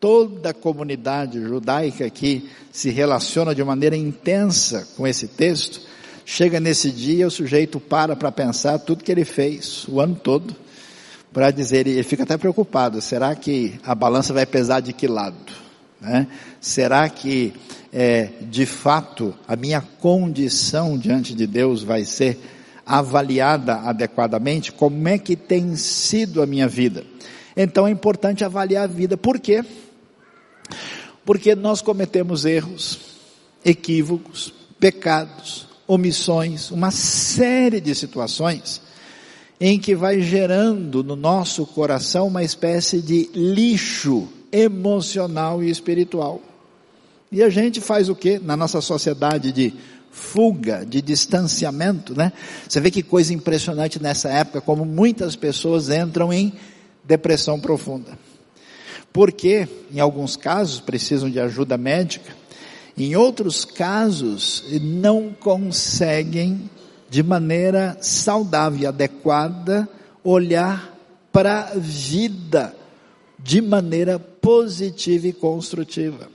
toda 0.00 0.50
a 0.50 0.54
comunidade 0.54 1.40
judaica 1.40 2.10
que 2.10 2.50
se 2.72 2.90
relaciona 2.90 3.54
de 3.54 3.62
maneira 3.62 3.96
intensa 3.96 4.88
com 4.96 5.06
esse 5.06 5.28
texto, 5.28 5.80
Chega 6.24 6.60
nesse 6.60 6.90
dia, 6.90 7.26
o 7.26 7.30
sujeito 7.30 7.80
para 7.80 8.14
para 8.14 8.30
pensar 8.30 8.78
tudo 8.78 9.02
que 9.02 9.10
ele 9.10 9.24
fez 9.24 9.86
o 9.88 10.00
ano 10.00 10.14
todo, 10.14 10.54
para 11.32 11.50
dizer, 11.50 11.86
ele 11.86 12.02
fica 12.02 12.22
até 12.22 12.36
preocupado, 12.36 13.00
será 13.00 13.34
que 13.34 13.80
a 13.84 13.94
balança 13.94 14.32
vai 14.32 14.46
pesar 14.46 14.80
de 14.80 14.92
que 14.92 15.08
lado? 15.08 15.52
Né? 16.00 16.28
Será 16.60 17.08
que, 17.08 17.54
é, 17.92 18.28
de 18.42 18.66
fato, 18.66 19.34
a 19.48 19.56
minha 19.56 19.80
condição 19.80 20.98
diante 20.98 21.34
de 21.34 21.46
Deus 21.46 21.82
vai 21.82 22.04
ser 22.04 22.38
avaliada 22.84 23.76
adequadamente? 23.76 24.72
Como 24.72 25.08
é 25.08 25.16
que 25.16 25.34
tem 25.34 25.74
sido 25.74 26.42
a 26.42 26.46
minha 26.46 26.68
vida? 26.68 27.04
Então 27.56 27.86
é 27.86 27.90
importante 27.90 28.44
avaliar 28.44 28.84
a 28.84 28.86
vida. 28.86 29.16
Por 29.16 29.38
quê? 29.40 29.64
Porque 31.24 31.54
nós 31.54 31.80
cometemos 31.80 32.44
erros, 32.44 32.98
equívocos, 33.64 34.52
pecados, 34.78 35.68
omissões, 35.92 36.70
uma 36.70 36.90
série 36.90 37.80
de 37.80 37.94
situações 37.94 38.80
em 39.60 39.78
que 39.78 39.94
vai 39.94 40.20
gerando 40.20 41.04
no 41.04 41.14
nosso 41.14 41.66
coração 41.66 42.26
uma 42.26 42.42
espécie 42.42 43.00
de 43.00 43.28
lixo 43.34 44.26
emocional 44.50 45.62
e 45.62 45.70
espiritual. 45.70 46.40
E 47.30 47.42
a 47.42 47.48
gente 47.48 47.80
faz 47.80 48.08
o 48.08 48.14
que 48.14 48.38
na 48.38 48.56
nossa 48.56 48.80
sociedade 48.80 49.52
de 49.52 49.74
fuga, 50.10 50.84
de 50.84 51.00
distanciamento, 51.00 52.14
né? 52.14 52.32
Você 52.68 52.80
vê 52.80 52.90
que 52.90 53.02
coisa 53.02 53.32
impressionante 53.32 54.02
nessa 54.02 54.30
época, 54.30 54.60
como 54.60 54.84
muitas 54.84 55.36
pessoas 55.36 55.90
entram 55.90 56.32
em 56.32 56.52
depressão 57.04 57.60
profunda. 57.60 58.18
Porque, 59.12 59.68
em 59.92 60.00
alguns 60.00 60.36
casos, 60.36 60.80
precisam 60.80 61.30
de 61.30 61.38
ajuda 61.38 61.76
médica, 61.76 62.34
em 62.96 63.16
outros 63.16 63.64
casos, 63.64 64.64
não 64.80 65.30
conseguem, 65.38 66.70
de 67.08 67.22
maneira 67.22 67.96
saudável 68.00 68.80
e 68.80 68.86
adequada, 68.86 69.88
olhar 70.24 70.92
para 71.32 71.60
a 71.60 71.78
vida 71.78 72.74
de 73.38 73.60
maneira 73.60 74.18
positiva 74.18 75.26
e 75.26 75.32
construtiva. 75.32 76.28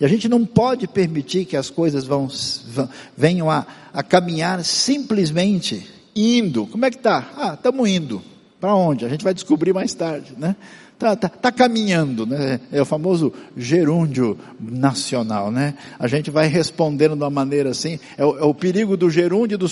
E 0.00 0.04
a 0.04 0.08
gente 0.08 0.28
não 0.28 0.44
pode 0.44 0.86
permitir 0.88 1.44
que 1.44 1.56
as 1.56 1.70
coisas 1.70 2.04
vão, 2.04 2.28
vão 2.66 2.88
venham 3.16 3.50
a, 3.50 3.66
a 3.92 4.02
caminhar 4.02 4.64
simplesmente 4.64 5.88
indo. 6.14 6.66
Como 6.66 6.84
é 6.84 6.90
que 6.90 6.98
tá? 6.98 7.32
Ah, 7.36 7.54
estamos 7.54 7.88
indo. 7.88 8.22
Para 8.60 8.74
onde? 8.74 9.04
A 9.04 9.08
gente 9.08 9.22
vai 9.22 9.34
descobrir 9.34 9.72
mais 9.72 9.94
tarde, 9.94 10.32
né? 10.36 10.56
Tá, 11.04 11.14
tá, 11.14 11.28
tá, 11.28 11.52
caminhando, 11.52 12.24
né? 12.24 12.58
É 12.72 12.80
o 12.80 12.84
famoso 12.86 13.30
gerúndio 13.54 14.38
nacional, 14.58 15.50
né? 15.50 15.74
A 15.98 16.06
gente 16.06 16.30
vai 16.30 16.46
respondendo 16.46 17.14
de 17.14 17.22
uma 17.22 17.28
maneira 17.28 17.68
assim, 17.68 18.00
é 18.16 18.24
o, 18.24 18.38
é 18.38 18.42
o 18.42 18.54
perigo 18.54 18.96
do 18.96 19.10
gerúndio 19.10 19.56
e 19.56 19.58
do, 19.58 19.66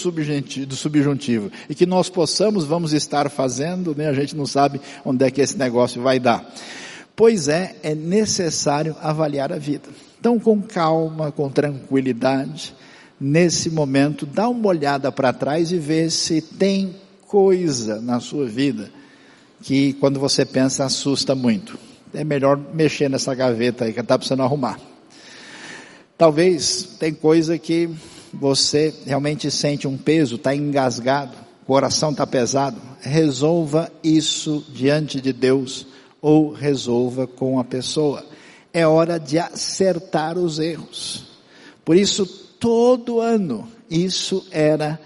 do 0.66 0.76
subjuntivo. 0.76 1.50
E 1.70 1.74
que 1.74 1.86
nós 1.86 2.10
possamos, 2.10 2.66
vamos 2.66 2.92
estar 2.92 3.30
fazendo, 3.30 3.94
né? 3.96 4.10
A 4.10 4.12
gente 4.12 4.36
não 4.36 4.44
sabe 4.44 4.78
onde 5.06 5.24
é 5.24 5.30
que 5.30 5.40
esse 5.40 5.56
negócio 5.56 6.02
vai 6.02 6.20
dar. 6.20 6.46
Pois 7.16 7.48
é, 7.48 7.76
é 7.82 7.94
necessário 7.94 8.94
avaliar 9.00 9.54
a 9.54 9.58
vida. 9.58 9.88
Então, 10.20 10.38
com 10.38 10.60
calma, 10.60 11.32
com 11.32 11.48
tranquilidade, 11.48 12.74
nesse 13.18 13.70
momento, 13.70 14.26
dá 14.26 14.50
uma 14.50 14.68
olhada 14.68 15.10
para 15.10 15.32
trás 15.32 15.72
e 15.72 15.78
vê 15.78 16.10
se 16.10 16.42
tem 16.42 16.94
coisa 17.26 18.02
na 18.02 18.20
sua 18.20 18.46
vida 18.46 18.90
que 19.62 19.92
quando 19.94 20.20
você 20.20 20.44
pensa 20.44 20.85
assusta 20.85 21.35
muito. 21.35 21.79
É 22.12 22.25
melhor 22.25 22.59
mexer 22.75 23.09
nessa 23.09 23.35
gaveta 23.35 23.85
aí 23.85 23.92
que 23.92 24.01
está 24.01 24.18
precisando 24.18 24.42
arrumar. 24.42 24.79
Talvez 26.18 26.96
tem 26.98 27.14
coisa 27.14 27.59
que 27.59 27.88
você 28.33 28.92
realmente 29.07 29.51
sente 29.51 29.88
um 29.88 29.96
peso, 29.96 30.37
está 30.37 30.55
engasgado, 30.55 31.33
o 31.62 31.66
coração 31.66 32.11
está 32.11 32.27
pesado. 32.27 32.81
Resolva 33.01 33.90
isso 34.03 34.64
diante 34.68 35.20
de 35.20 35.33
Deus 35.33 35.87
ou 36.20 36.53
resolva 36.53 37.27
com 37.27 37.59
a 37.59 37.64
pessoa. 37.64 38.25
É 38.72 38.87
hora 38.87 39.18
de 39.18 39.38
acertar 39.38 40.38
os 40.38 40.59
erros. 40.59 41.25
Por 41.85 41.96
isso, 41.96 42.27
todo 42.59 43.20
ano, 43.20 43.68
isso 43.90 44.46
era 44.51 44.98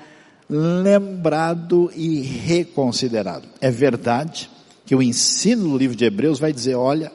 lembrado 0.49 1.91
e 1.95 2.21
reconsiderado. 2.21 3.49
É 3.61 3.71
verdade 3.71 4.49
que 4.85 4.95
o 4.95 5.03
ensino 5.03 5.71
do 5.71 5.79
livro 5.79 5.97
de 5.97 6.05
Hebreus 6.05 6.39
vai 6.39 6.53
dizer, 6.53 6.77
olha, 6.77 7.13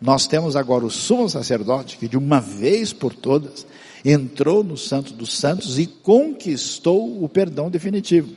nós 0.00 0.26
temos 0.26 0.54
agora 0.54 0.84
o 0.84 0.90
sumo 0.90 1.28
sacerdote 1.28 1.96
que 1.96 2.08
de 2.08 2.18
uma 2.18 2.40
vez 2.40 2.92
por 2.92 3.14
todas 3.14 3.66
entrou 4.04 4.62
no 4.62 4.76
Santo 4.76 5.14
dos 5.14 5.32
Santos 5.32 5.78
e 5.78 5.86
conquistou 5.86 7.24
o 7.24 7.28
perdão 7.28 7.70
definitivo. 7.70 8.30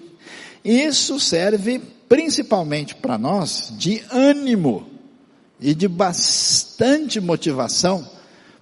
Isso 0.63 1.19
serve 1.19 1.81
principalmente 2.07 2.95
para 2.95 3.17
nós 3.17 3.73
de 3.77 4.01
ânimo 4.09 4.87
e 5.59 5.73
de 5.73 5.87
bastante 5.87 7.19
motivação 7.19 8.07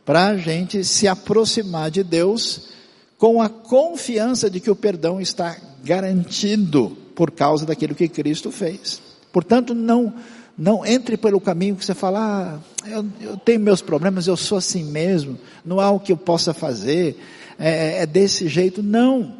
para 0.04 0.28
a 0.28 0.38
gente 0.38 0.84
se 0.84 1.08
aproximar 1.08 1.92
de 1.92 2.04
Deus 2.04 2.70
com 3.18 3.42
a 3.42 3.50
confiança 3.50 4.50
de 4.50 4.60
que 4.60 4.70
o 4.70 4.76
perdão 4.76 5.22
está 5.22 5.58
garantido 5.86 6.98
por 7.16 7.32
causa 7.32 7.66
daquilo 7.66 7.96
que 7.96 8.10
Cristo 8.10 8.52
fez. 8.52 9.02
Portanto, 9.32 9.74
não 9.74 10.14
não 10.58 10.86
entre 10.86 11.18
pelo 11.18 11.42
caminho 11.42 11.76
que 11.76 11.84
você 11.84 11.94
fala, 11.94 12.62
ah, 12.84 12.90
eu, 12.90 13.06
eu, 13.20 13.38
tenho 13.38 13.60
meus 13.60 13.82
problemas, 13.82 14.26
eu 14.26 14.38
sou 14.38 14.58
assim 14.58 14.86
mesmo, 14.86 15.38
não 15.66 15.82
há 15.82 15.92
o 15.92 16.00
que 16.00 16.14
eu 16.14 16.18
possa 16.18 16.54
fazer, 16.54 17.18
é, 17.60 18.04
é 18.04 18.06
desse 18.06 18.48
jeito. 18.48 18.82
Não. 18.82 19.36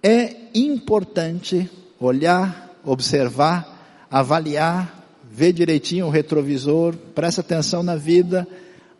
É 0.00 0.36
importante 0.54 1.68
olhar, 1.98 2.70
observar, 2.84 4.06
avaliar, 4.08 5.04
ver 5.28 5.52
direitinho 5.52 6.06
o 6.06 6.10
retrovisor, 6.10 6.94
preste 7.14 7.40
atenção 7.40 7.82
na 7.82 7.96
vida, 7.96 8.46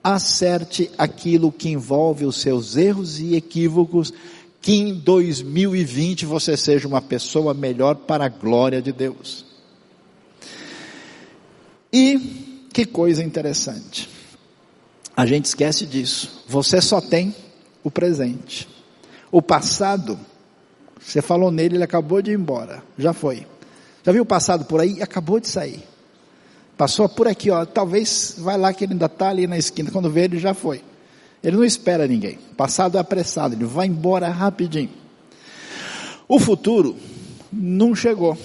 acerte 0.03 0.91
aquilo 0.99 1.53
que 1.53 1.69
envolve 1.69 2.25
os 2.25 2.41
seus 2.41 2.77
erros 2.77 3.21
e 3.21 3.37
equívocos, 3.37 4.13
que 4.65 4.73
em 4.73 4.95
2020 4.95 6.25
você 6.25 6.57
seja 6.57 6.89
uma 6.89 7.03
pessoa 7.03 7.53
melhor 7.53 7.97
para 7.97 8.25
a 8.25 8.29
glória 8.31 8.81
de 8.81 8.93
Deus. 8.93 9.45
E 11.93 12.67
que 12.73 12.87
coisa 12.87 13.23
interessante. 13.23 14.09
A 15.15 15.27
gente 15.27 15.45
esquece 15.45 15.85
disso. 15.85 16.43
Você 16.49 16.81
só 16.81 16.99
tem 16.99 17.37
o 17.83 17.91
presente. 17.91 18.67
O 19.31 19.43
passado, 19.43 20.19
você 20.99 21.21
falou 21.21 21.51
nele, 21.51 21.77
ele 21.77 21.85
acabou 21.85 22.23
de 22.23 22.31
ir 22.31 22.35
embora. 22.35 22.83
Já 22.97 23.13
foi. 23.13 23.47
Já 24.03 24.13
viu 24.13 24.23
o 24.23 24.27
passado 24.27 24.65
por 24.65 24.81
aí? 24.81 25.03
Acabou 25.03 25.39
de 25.39 25.47
sair. 25.47 25.85
Passou 26.75 27.07
por 27.07 27.29
aqui, 27.29 27.51
ó. 27.51 27.67
Talvez 27.67 28.37
vai 28.39 28.57
lá 28.57 28.73
que 28.73 28.85
ele 28.85 28.95
ainda 28.95 29.07
está 29.07 29.29
ali 29.29 29.47
na 29.47 29.59
esquina. 29.59 29.91
Quando 29.91 30.09
vê, 30.09 30.23
ele 30.23 30.39
já 30.39 30.55
foi. 30.55 30.83
Ele 31.45 31.57
não 31.57 31.65
espera 31.65 32.09
ninguém. 32.09 32.39
Passado 32.57 32.97
é 32.97 33.01
apressado, 33.01 33.55
ele 33.55 33.67
vai 33.67 33.87
embora 33.87 34.29
rapidinho. 34.29 34.89
O 36.27 36.39
futuro 36.39 36.97
não 37.53 37.95
chegou. 37.95 38.37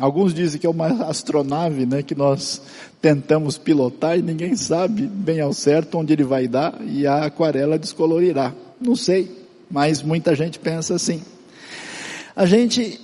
Alguns 0.00 0.34
dizem 0.34 0.60
que 0.60 0.66
é 0.66 0.70
uma 0.70 1.04
astronave, 1.06 1.86
né, 1.86 2.02
que 2.02 2.14
nós 2.14 2.60
tentamos 3.00 3.56
pilotar 3.56 4.18
e 4.18 4.22
ninguém 4.22 4.56
sabe 4.56 5.02
bem 5.06 5.40
ao 5.40 5.52
certo 5.52 5.96
onde 5.98 6.12
ele 6.12 6.24
vai 6.24 6.48
dar 6.48 6.74
e 6.84 7.06
a 7.06 7.24
aquarela 7.24 7.78
descolorirá. 7.78 8.52
Não 8.80 8.96
sei, 8.96 9.30
mas 9.70 10.02
muita 10.02 10.34
gente 10.34 10.58
pensa 10.58 10.94
assim. 10.94 11.22
A 12.34 12.46
gente 12.46 13.00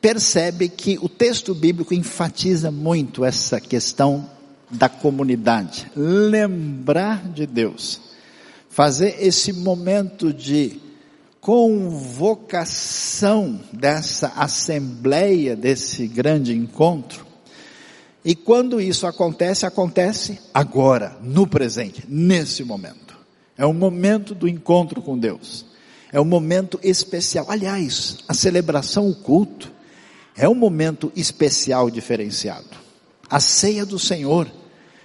percebe 0.00 0.68
que 0.68 0.98
o 1.00 1.08
texto 1.08 1.54
bíblico 1.54 1.94
enfatiza 1.94 2.70
muito 2.70 3.24
essa 3.24 3.60
questão 3.60 4.28
da 4.70 4.88
comunidade. 4.88 5.90
Lembrar 5.94 7.28
de 7.28 7.46
Deus. 7.46 8.00
Fazer 8.78 9.16
esse 9.18 9.52
momento 9.52 10.32
de 10.32 10.80
convocação 11.40 12.78
dessa 13.72 14.28
assembleia, 14.36 15.56
desse 15.56 16.06
grande 16.06 16.56
encontro. 16.56 17.26
E 18.24 18.36
quando 18.36 18.80
isso 18.80 19.04
acontece, 19.04 19.66
acontece 19.66 20.38
agora, 20.54 21.18
no 21.20 21.44
presente, 21.44 22.04
nesse 22.08 22.62
momento. 22.62 23.18
É 23.56 23.66
o 23.66 23.74
momento 23.74 24.32
do 24.32 24.46
encontro 24.46 25.02
com 25.02 25.18
Deus. 25.18 25.66
É 26.12 26.20
um 26.20 26.24
momento 26.24 26.78
especial. 26.80 27.46
Aliás, 27.48 28.18
a 28.28 28.34
celebração, 28.34 29.10
o 29.10 29.14
culto, 29.16 29.72
é 30.36 30.48
um 30.48 30.54
momento 30.54 31.10
especial 31.16 31.90
diferenciado. 31.90 32.78
A 33.28 33.40
ceia 33.40 33.84
do 33.84 33.98
Senhor 33.98 34.48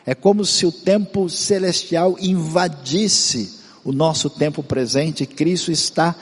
é 0.05 0.13
como 0.13 0.45
se 0.45 0.63
o 0.63 0.71
tempo 0.71 1.27
celestial 1.27 2.15
invadisse 2.19 3.62
o 3.83 3.91
nosso 3.91 4.29
tempo 4.29 4.63
presente. 4.63 5.25
Cristo 5.25 5.71
está 5.71 6.15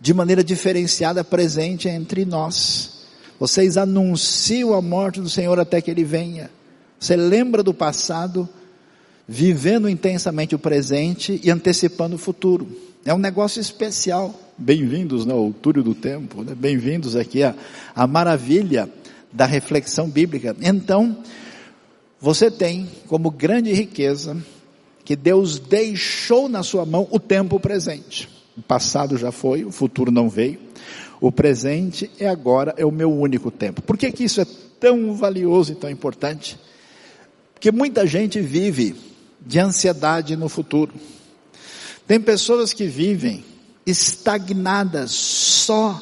de 0.00 0.12
maneira 0.12 0.44
diferenciada 0.44 1.24
presente 1.24 1.88
entre 1.88 2.24
nós. 2.24 3.04
Vocês 3.38 3.76
anunciam 3.76 4.72
a 4.74 4.82
morte 4.82 5.20
do 5.20 5.28
Senhor 5.28 5.58
até 5.58 5.80
que 5.80 5.90
Ele 5.90 6.04
venha. 6.04 6.50
Você 6.98 7.16
lembra 7.16 7.62
do 7.62 7.74
passado, 7.74 8.48
vivendo 9.28 9.88
intensamente 9.88 10.54
o 10.54 10.58
presente 10.58 11.40
e 11.42 11.50
antecipando 11.50 12.16
o 12.16 12.18
futuro. 12.18 12.66
É 13.04 13.12
um 13.12 13.18
negócio 13.18 13.60
especial. 13.60 14.34
Bem-vindos 14.58 15.26
né, 15.26 15.32
ao 15.32 15.52
Túlio 15.52 15.82
do 15.82 15.94
Tempo, 15.94 16.42
né? 16.42 16.54
bem-vindos 16.54 17.14
aqui 17.14 17.42
à, 17.42 17.54
à 17.94 18.06
maravilha 18.06 18.88
da 19.30 19.44
reflexão 19.44 20.08
bíblica. 20.08 20.56
Então, 20.62 21.18
você 22.18 22.50
tem 22.50 22.88
como 23.06 23.30
grande 23.30 23.72
riqueza 23.72 24.36
que 25.06 25.14
Deus 25.14 25.60
deixou 25.60 26.48
na 26.48 26.64
sua 26.64 26.84
mão 26.84 27.06
o 27.12 27.20
tempo 27.20 27.60
presente. 27.60 28.28
O 28.58 28.60
passado 28.60 29.16
já 29.16 29.30
foi, 29.30 29.64
o 29.64 29.70
futuro 29.70 30.10
não 30.10 30.28
veio. 30.28 30.58
O 31.20 31.30
presente 31.30 32.10
é 32.18 32.28
agora, 32.28 32.74
é 32.76 32.84
o 32.84 32.90
meu 32.90 33.12
único 33.12 33.48
tempo. 33.52 33.80
Por 33.80 33.96
que, 33.96 34.10
que 34.10 34.24
isso 34.24 34.40
é 34.40 34.46
tão 34.80 35.14
valioso 35.14 35.70
e 35.72 35.76
tão 35.76 35.88
importante? 35.88 36.58
Porque 37.54 37.70
muita 37.70 38.04
gente 38.04 38.40
vive 38.40 38.96
de 39.40 39.60
ansiedade 39.60 40.34
no 40.34 40.48
futuro. 40.48 40.92
Tem 42.04 42.20
pessoas 42.20 42.72
que 42.72 42.86
vivem 42.86 43.44
estagnadas 43.86 45.12
só 45.12 46.00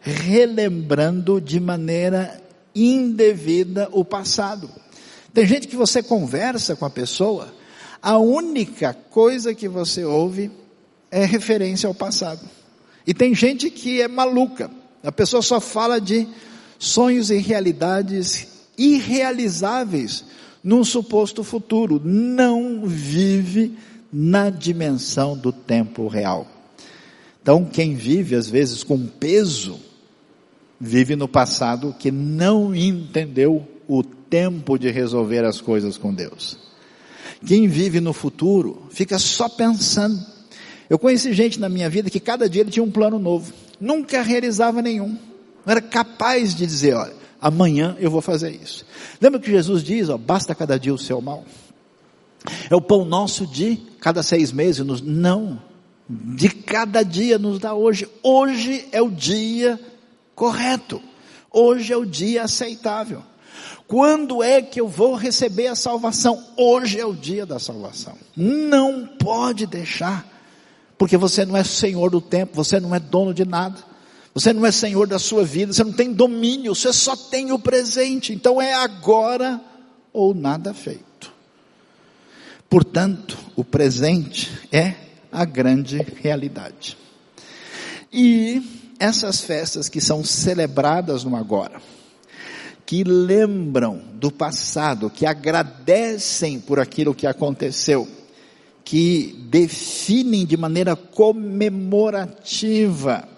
relembrando 0.00 1.40
de 1.40 1.60
maneira 1.60 2.42
indevida 2.74 3.88
o 3.92 4.04
passado. 4.04 4.68
Tem 5.32 5.46
gente 5.46 5.68
que 5.68 5.76
você 5.76 6.02
conversa 6.02 6.74
com 6.74 6.84
a 6.84 6.90
pessoa, 6.90 7.59
a 8.02 8.18
única 8.18 8.94
coisa 8.94 9.54
que 9.54 9.68
você 9.68 10.04
ouve 10.04 10.50
é 11.10 11.24
referência 11.24 11.86
ao 11.86 11.94
passado. 11.94 12.40
E 13.06 13.12
tem 13.12 13.34
gente 13.34 13.70
que 13.70 14.00
é 14.00 14.08
maluca, 14.08 14.70
a 15.02 15.10
pessoa 15.10 15.42
só 15.42 15.60
fala 15.60 16.00
de 16.00 16.28
sonhos 16.78 17.30
e 17.30 17.38
realidades 17.38 18.48
irrealizáveis 18.76 20.24
num 20.62 20.84
suposto 20.84 21.42
futuro, 21.42 22.00
não 22.04 22.82
vive 22.86 23.76
na 24.12 24.50
dimensão 24.50 25.36
do 25.36 25.52
tempo 25.52 26.06
real. 26.06 26.46
Então, 27.42 27.64
quem 27.64 27.94
vive 27.94 28.34
às 28.34 28.48
vezes 28.48 28.82
com 28.82 29.06
peso, 29.06 29.80
vive 30.78 31.16
no 31.16 31.26
passado 31.26 31.94
que 31.98 32.10
não 32.10 32.74
entendeu 32.74 33.66
o 33.88 34.02
tempo 34.02 34.78
de 34.78 34.90
resolver 34.90 35.44
as 35.44 35.60
coisas 35.60 35.96
com 35.96 36.12
Deus. 36.12 36.69
Quem 37.44 37.66
vive 37.66 38.00
no 38.00 38.12
futuro 38.12 38.82
fica 38.90 39.18
só 39.18 39.48
pensando. 39.48 40.20
Eu 40.88 40.98
conheci 40.98 41.32
gente 41.32 41.58
na 41.58 41.68
minha 41.68 41.88
vida 41.88 42.10
que 42.10 42.20
cada 42.20 42.48
dia 42.48 42.62
ele 42.62 42.70
tinha 42.70 42.82
um 42.82 42.90
plano 42.90 43.18
novo, 43.18 43.52
nunca 43.80 44.22
realizava 44.22 44.82
nenhum, 44.82 45.16
não 45.64 45.70
era 45.70 45.80
capaz 45.80 46.54
de 46.54 46.66
dizer, 46.66 46.94
olha, 46.94 47.14
amanhã 47.40 47.96
eu 48.00 48.10
vou 48.10 48.20
fazer 48.20 48.50
isso. 48.50 48.84
Lembra 49.20 49.38
que 49.38 49.50
Jesus 49.50 49.82
diz, 49.82 50.08
ó, 50.08 50.18
basta 50.18 50.54
cada 50.54 50.78
dia 50.78 50.92
o 50.92 50.98
seu 50.98 51.20
mal? 51.20 51.44
É 52.68 52.74
o 52.74 52.80
pão 52.80 53.04
nosso 53.04 53.46
de 53.46 53.76
cada 54.00 54.22
seis 54.22 54.50
meses, 54.50 54.84
nos, 54.84 55.00
não, 55.00 55.62
de 56.08 56.48
cada 56.48 57.02
dia 57.02 57.38
nos 57.38 57.58
dá 57.58 57.72
hoje. 57.72 58.08
Hoje 58.22 58.86
é 58.90 59.00
o 59.00 59.10
dia 59.10 59.78
correto. 60.34 61.00
Hoje 61.52 61.92
é 61.92 61.96
o 61.96 62.04
dia 62.04 62.44
aceitável. 62.44 63.22
Quando 63.86 64.42
é 64.42 64.62
que 64.62 64.80
eu 64.80 64.88
vou 64.88 65.14
receber 65.14 65.66
a 65.66 65.74
salvação? 65.74 66.42
Hoje 66.56 67.00
é 67.00 67.04
o 67.04 67.14
dia 67.14 67.44
da 67.44 67.58
salvação. 67.58 68.16
Não 68.36 69.06
pode 69.06 69.66
deixar, 69.66 70.26
porque 70.96 71.16
você 71.16 71.44
não 71.44 71.56
é 71.56 71.64
senhor 71.64 72.10
do 72.10 72.20
tempo, 72.20 72.54
você 72.54 72.78
não 72.78 72.94
é 72.94 73.00
dono 73.00 73.34
de 73.34 73.44
nada. 73.44 73.90
Você 74.32 74.52
não 74.52 74.64
é 74.64 74.70
senhor 74.70 75.08
da 75.08 75.18
sua 75.18 75.44
vida, 75.44 75.72
você 75.72 75.82
não 75.82 75.92
tem 75.92 76.12
domínio, 76.12 76.74
você 76.74 76.92
só 76.92 77.16
tem 77.16 77.50
o 77.50 77.58
presente. 77.58 78.32
Então 78.32 78.62
é 78.62 78.72
agora 78.74 79.60
ou 80.12 80.34
nada 80.34 80.72
feito. 80.72 81.32
Portanto, 82.68 83.36
o 83.56 83.64
presente 83.64 84.50
é 84.70 84.94
a 85.32 85.44
grande 85.44 85.98
realidade. 86.22 86.96
E 88.12 88.94
essas 88.98 89.40
festas 89.40 89.88
que 89.88 90.00
são 90.00 90.24
celebradas 90.24 91.24
no 91.24 91.34
agora, 91.34 91.82
que 92.90 93.04
lembram 93.04 94.02
do 94.14 94.32
passado, 94.32 95.08
que 95.08 95.24
agradecem 95.24 96.58
por 96.58 96.80
aquilo 96.80 97.14
que 97.14 97.24
aconteceu, 97.24 98.08
que 98.84 99.46
definem 99.48 100.44
de 100.44 100.56
maneira 100.56 100.96
comemorativa 100.96 103.28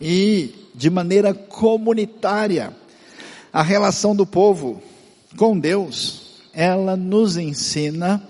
e 0.00 0.54
de 0.72 0.88
maneira 0.88 1.34
comunitária 1.34 2.72
a 3.52 3.60
relação 3.60 4.14
do 4.14 4.24
povo 4.24 4.80
com 5.36 5.58
Deus, 5.58 6.44
ela 6.54 6.96
nos 6.96 7.36
ensina 7.36 8.22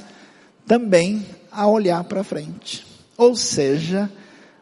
também 0.66 1.26
a 1.52 1.66
olhar 1.66 2.02
para 2.04 2.24
frente. 2.24 2.82
Ou 3.18 3.36
seja, 3.36 4.10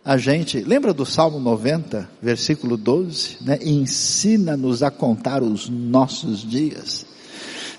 a 0.04 0.18
gente, 0.18 0.60
lembra 0.60 0.92
do 0.92 1.06
Salmo 1.06 1.40
90, 1.40 2.08
versículo 2.20 2.76
12, 2.76 3.38
né? 3.40 3.58
Ensina-nos 3.62 4.82
a 4.82 4.90
contar 4.90 5.42
os 5.42 5.68
nossos 5.68 6.46
dias, 6.46 7.06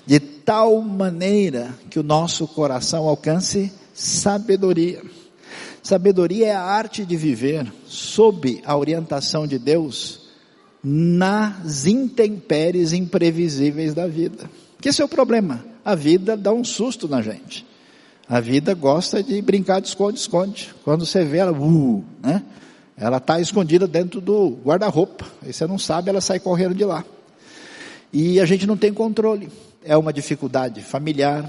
de 0.04 0.18
tal 0.18 0.80
maneira 0.80 1.72
que 1.88 2.00
o 2.00 2.02
nosso 2.02 2.48
coração 2.48 3.06
alcance 3.06 3.72
sabedoria. 3.94 5.02
Sabedoria 5.82 6.48
é 6.48 6.52
a 6.52 6.62
arte 6.62 7.04
de 7.04 7.16
viver 7.16 7.72
sob 7.86 8.60
a 8.64 8.76
orientação 8.76 9.46
de 9.46 9.58
Deus 9.58 10.22
nas 10.82 11.86
intempéries 11.86 12.92
imprevisíveis 12.92 13.94
da 13.94 14.06
vida. 14.06 14.50
Que 14.80 14.88
esse 14.88 15.00
é 15.00 15.04
o 15.04 15.08
problema. 15.08 15.64
A 15.84 15.94
vida 15.96 16.36
dá 16.36 16.52
um 16.52 16.64
susto 16.64 17.08
na 17.08 17.20
gente. 17.20 17.65
A 18.28 18.40
vida 18.40 18.74
gosta 18.74 19.22
de 19.22 19.40
brincar 19.40 19.80
de 19.80 19.88
esconde-esconde. 19.88 20.74
Quando 20.82 21.06
você 21.06 21.24
vê 21.24 21.38
ela, 21.38 21.52
uh, 21.52 22.04
né? 22.20 22.42
Ela 22.96 23.18
está 23.18 23.38
escondida 23.40 23.86
dentro 23.86 24.20
do 24.20 24.58
guarda-roupa. 24.64 25.26
Aí 25.44 25.52
você 25.52 25.66
não 25.66 25.78
sabe, 25.78 26.08
ela 26.08 26.20
sai 26.20 26.40
correndo 26.40 26.74
de 26.74 26.84
lá. 26.84 27.04
E 28.12 28.40
a 28.40 28.46
gente 28.46 28.66
não 28.66 28.76
tem 28.76 28.92
controle. 28.92 29.48
É 29.84 29.96
uma 29.96 30.12
dificuldade 30.12 30.80
familiar, 30.80 31.48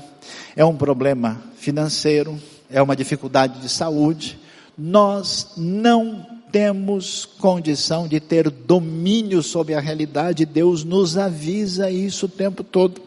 é 0.55 0.63
um 0.63 0.75
problema 0.75 1.41
financeiro, 1.57 2.37
é 2.69 2.81
uma 2.81 2.95
dificuldade 2.95 3.59
de 3.59 3.69
saúde, 3.69 4.37
nós 4.77 5.53
não 5.57 6.23
temos 6.51 7.25
condição 7.25 8.07
de 8.07 8.19
ter 8.19 8.49
domínio 8.51 9.41
sobre 9.41 9.73
a 9.73 9.79
realidade, 9.79 10.45
Deus 10.45 10.83
nos 10.83 11.17
avisa 11.17 11.89
isso 11.89 12.27
o 12.27 12.29
tempo 12.29 12.63
todo. 12.63 13.06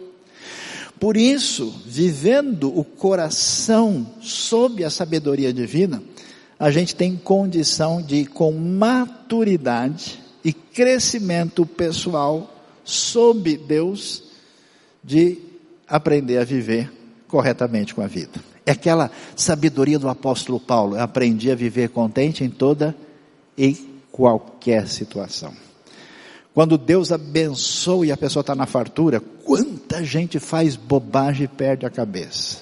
Por 1.00 1.16
isso, 1.16 1.74
vivendo 1.86 2.78
o 2.78 2.84
coração 2.84 4.06
sob 4.20 4.84
a 4.84 4.90
sabedoria 4.90 5.50
divina, 5.50 6.02
a 6.58 6.70
gente 6.70 6.94
tem 6.94 7.16
condição 7.16 8.02
de, 8.02 8.26
com 8.26 8.52
maturidade 8.52 10.20
e 10.44 10.52
crescimento 10.52 11.64
pessoal 11.64 12.54
sob 12.84 13.56
Deus, 13.56 14.24
de 15.02 15.38
aprender 15.88 16.36
a 16.36 16.44
viver 16.44 16.92
corretamente 17.26 17.94
com 17.94 18.02
a 18.02 18.06
vida. 18.06 18.38
É 18.66 18.72
aquela 18.72 19.10
sabedoria 19.34 19.98
do 19.98 20.08
apóstolo 20.08 20.60
Paulo. 20.60 21.00
Aprendi 21.00 21.50
a 21.50 21.54
viver 21.54 21.88
contente 21.88 22.44
em 22.44 22.50
toda 22.50 22.94
e 23.56 24.02
qualquer 24.12 24.86
situação. 24.86 25.69
Quando 26.52 26.76
Deus 26.76 27.12
abençoa 27.12 28.06
e 28.06 28.12
a 28.12 28.16
pessoa 28.16 28.40
está 28.40 28.54
na 28.54 28.66
fartura, 28.66 29.20
quanta 29.44 30.02
gente 30.04 30.38
faz 30.38 30.76
bobagem 30.76 31.44
e 31.44 31.48
perde 31.48 31.86
a 31.86 31.90
cabeça. 31.90 32.58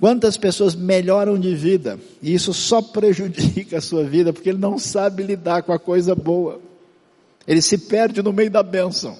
Quantas 0.00 0.36
pessoas 0.36 0.74
melhoram 0.74 1.38
de 1.38 1.54
vida 1.54 1.98
e 2.20 2.34
isso 2.34 2.52
só 2.52 2.82
prejudica 2.82 3.78
a 3.78 3.80
sua 3.80 4.04
vida 4.04 4.32
porque 4.32 4.48
ele 4.48 4.58
não 4.58 4.78
sabe 4.78 5.22
lidar 5.22 5.62
com 5.62 5.72
a 5.72 5.78
coisa 5.78 6.14
boa. 6.14 6.60
Ele 7.46 7.62
se 7.62 7.78
perde 7.78 8.22
no 8.22 8.32
meio 8.32 8.50
da 8.50 8.62
bênção, 8.62 9.18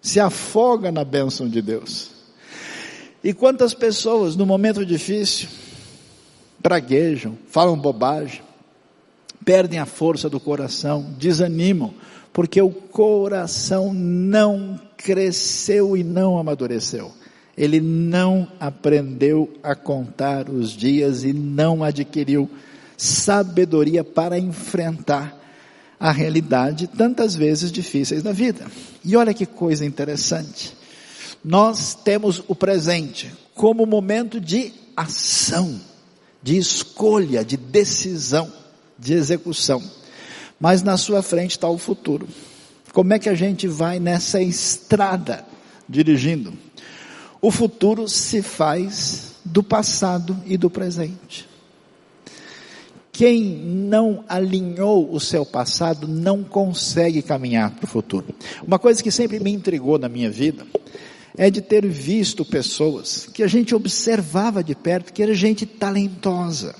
se 0.00 0.18
afoga 0.18 0.90
na 0.90 1.04
bênção 1.04 1.48
de 1.48 1.60
Deus. 1.62 2.10
E 3.22 3.32
quantas 3.32 3.72
pessoas 3.72 4.34
no 4.34 4.44
momento 4.44 4.84
difícil 4.84 5.48
praguejam, 6.62 7.36
falam 7.48 7.76
bobagem, 7.78 8.42
perdem 9.44 9.78
a 9.78 9.86
força 9.86 10.28
do 10.28 10.40
coração, 10.40 11.14
desanimam, 11.18 11.94
porque 12.32 12.60
o 12.60 12.70
coração 12.70 13.92
não 13.92 14.80
cresceu 14.96 15.96
e 15.96 16.02
não 16.02 16.38
amadureceu. 16.38 17.12
Ele 17.56 17.80
não 17.80 18.48
aprendeu 18.58 19.52
a 19.62 19.74
contar 19.74 20.48
os 20.48 20.70
dias 20.70 21.22
e 21.24 21.32
não 21.32 21.84
adquiriu 21.84 22.48
sabedoria 22.96 24.02
para 24.02 24.38
enfrentar 24.38 25.38
a 26.00 26.10
realidade 26.10 26.86
tantas 26.86 27.36
vezes 27.36 27.70
difíceis 27.70 28.22
da 28.22 28.32
vida. 28.32 28.66
E 29.04 29.16
olha 29.16 29.34
que 29.34 29.44
coisa 29.44 29.84
interessante 29.84 30.82
nós 31.44 31.94
temos 31.94 32.42
o 32.46 32.54
presente 32.54 33.32
como 33.54 33.84
momento 33.84 34.40
de 34.40 34.72
ação, 34.96 35.80
de 36.42 36.56
escolha, 36.56 37.44
de 37.44 37.56
decisão, 37.56 38.52
de 38.98 39.14
execução. 39.14 39.82
Mas 40.60 40.82
na 40.82 40.96
sua 40.96 41.22
frente 41.22 41.52
está 41.52 41.68
o 41.68 41.78
futuro. 41.78 42.28
Como 42.92 43.12
é 43.12 43.18
que 43.18 43.28
a 43.28 43.34
gente 43.34 43.66
vai 43.66 43.98
nessa 43.98 44.40
estrada 44.40 45.44
dirigindo? 45.88 46.52
O 47.40 47.50
futuro 47.50 48.08
se 48.08 48.42
faz 48.42 49.32
do 49.44 49.62
passado 49.62 50.36
e 50.46 50.56
do 50.56 50.70
presente. 50.70 51.48
Quem 53.10 53.42
não 53.44 54.24
alinhou 54.28 55.12
o 55.12 55.20
seu 55.20 55.44
passado 55.44 56.08
não 56.08 56.42
consegue 56.42 57.20
caminhar 57.20 57.70
para 57.72 57.84
o 57.84 57.88
futuro. 57.88 58.26
Uma 58.66 58.78
coisa 58.78 59.02
que 59.02 59.10
sempre 59.10 59.38
me 59.38 59.52
intrigou 59.52 59.98
na 59.98 60.08
minha 60.08 60.30
vida 60.30 60.66
é 61.36 61.50
de 61.50 61.60
ter 61.60 61.86
visto 61.86 62.44
pessoas 62.44 63.26
que 63.26 63.42
a 63.42 63.46
gente 63.46 63.74
observava 63.74 64.62
de 64.62 64.74
perto, 64.74 65.12
que 65.12 65.22
era 65.22 65.34
gente 65.34 65.66
talentosa, 65.66 66.74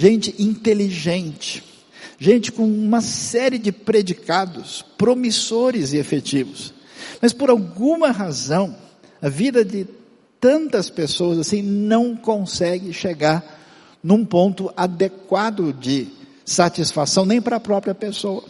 gente 0.00 0.34
inteligente, 0.38 1.62
gente 2.18 2.50
com 2.50 2.64
uma 2.64 3.02
série 3.02 3.58
de 3.58 3.70
predicados 3.70 4.82
promissores 4.96 5.92
e 5.92 5.98
efetivos. 5.98 6.72
Mas 7.20 7.34
por 7.34 7.50
alguma 7.50 8.10
razão, 8.10 8.74
a 9.20 9.28
vida 9.28 9.62
de 9.62 9.86
tantas 10.40 10.88
pessoas 10.88 11.38
assim 11.38 11.60
não 11.60 12.16
conseguem 12.16 12.94
chegar 12.94 13.44
num 14.02 14.24
ponto 14.24 14.72
adequado 14.74 15.70
de 15.78 16.08
satisfação 16.46 17.26
nem 17.26 17.38
para 17.38 17.56
a 17.56 17.60
própria 17.60 17.94
pessoa. 17.94 18.44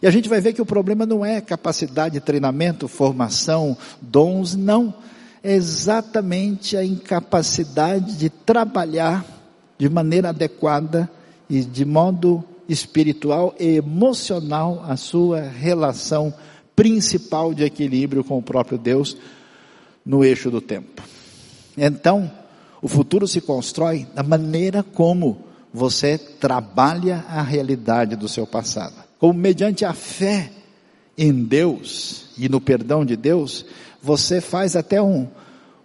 E 0.00 0.06
a 0.06 0.10
gente 0.10 0.26
vai 0.26 0.40
ver 0.40 0.54
que 0.54 0.62
o 0.62 0.66
problema 0.66 1.04
não 1.04 1.22
é 1.22 1.38
capacidade, 1.42 2.18
treinamento, 2.20 2.88
formação, 2.88 3.76
dons, 4.00 4.54
não. 4.54 4.94
É 5.42 5.52
exatamente 5.52 6.78
a 6.78 6.84
incapacidade 6.84 8.16
de 8.16 8.30
trabalhar 8.30 9.35
de 9.78 9.88
maneira 9.88 10.30
adequada 10.30 11.10
e 11.48 11.60
de 11.60 11.84
modo 11.84 12.42
espiritual 12.68 13.54
e 13.58 13.76
emocional 13.76 14.84
a 14.86 14.96
sua 14.96 15.40
relação 15.40 16.32
principal 16.74 17.54
de 17.54 17.64
equilíbrio 17.64 18.24
com 18.24 18.38
o 18.38 18.42
próprio 18.42 18.76
Deus 18.76 19.16
no 20.04 20.24
eixo 20.24 20.50
do 20.50 20.60
tempo. 20.60 21.02
Então, 21.76 22.30
o 22.82 22.88
futuro 22.88 23.26
se 23.26 23.40
constrói 23.40 24.06
da 24.14 24.22
maneira 24.22 24.82
como 24.82 25.44
você 25.72 26.18
trabalha 26.18 27.24
a 27.28 27.42
realidade 27.42 28.16
do 28.16 28.28
seu 28.28 28.46
passado. 28.46 28.94
Como 29.18 29.34
mediante 29.34 29.84
a 29.84 29.92
fé 29.92 30.50
em 31.16 31.32
Deus 31.32 32.26
e 32.38 32.48
no 32.48 32.60
perdão 32.60 33.04
de 33.04 33.16
Deus, 33.16 33.64
você 34.02 34.40
faz 34.40 34.76
até 34.76 35.00
um, 35.00 35.26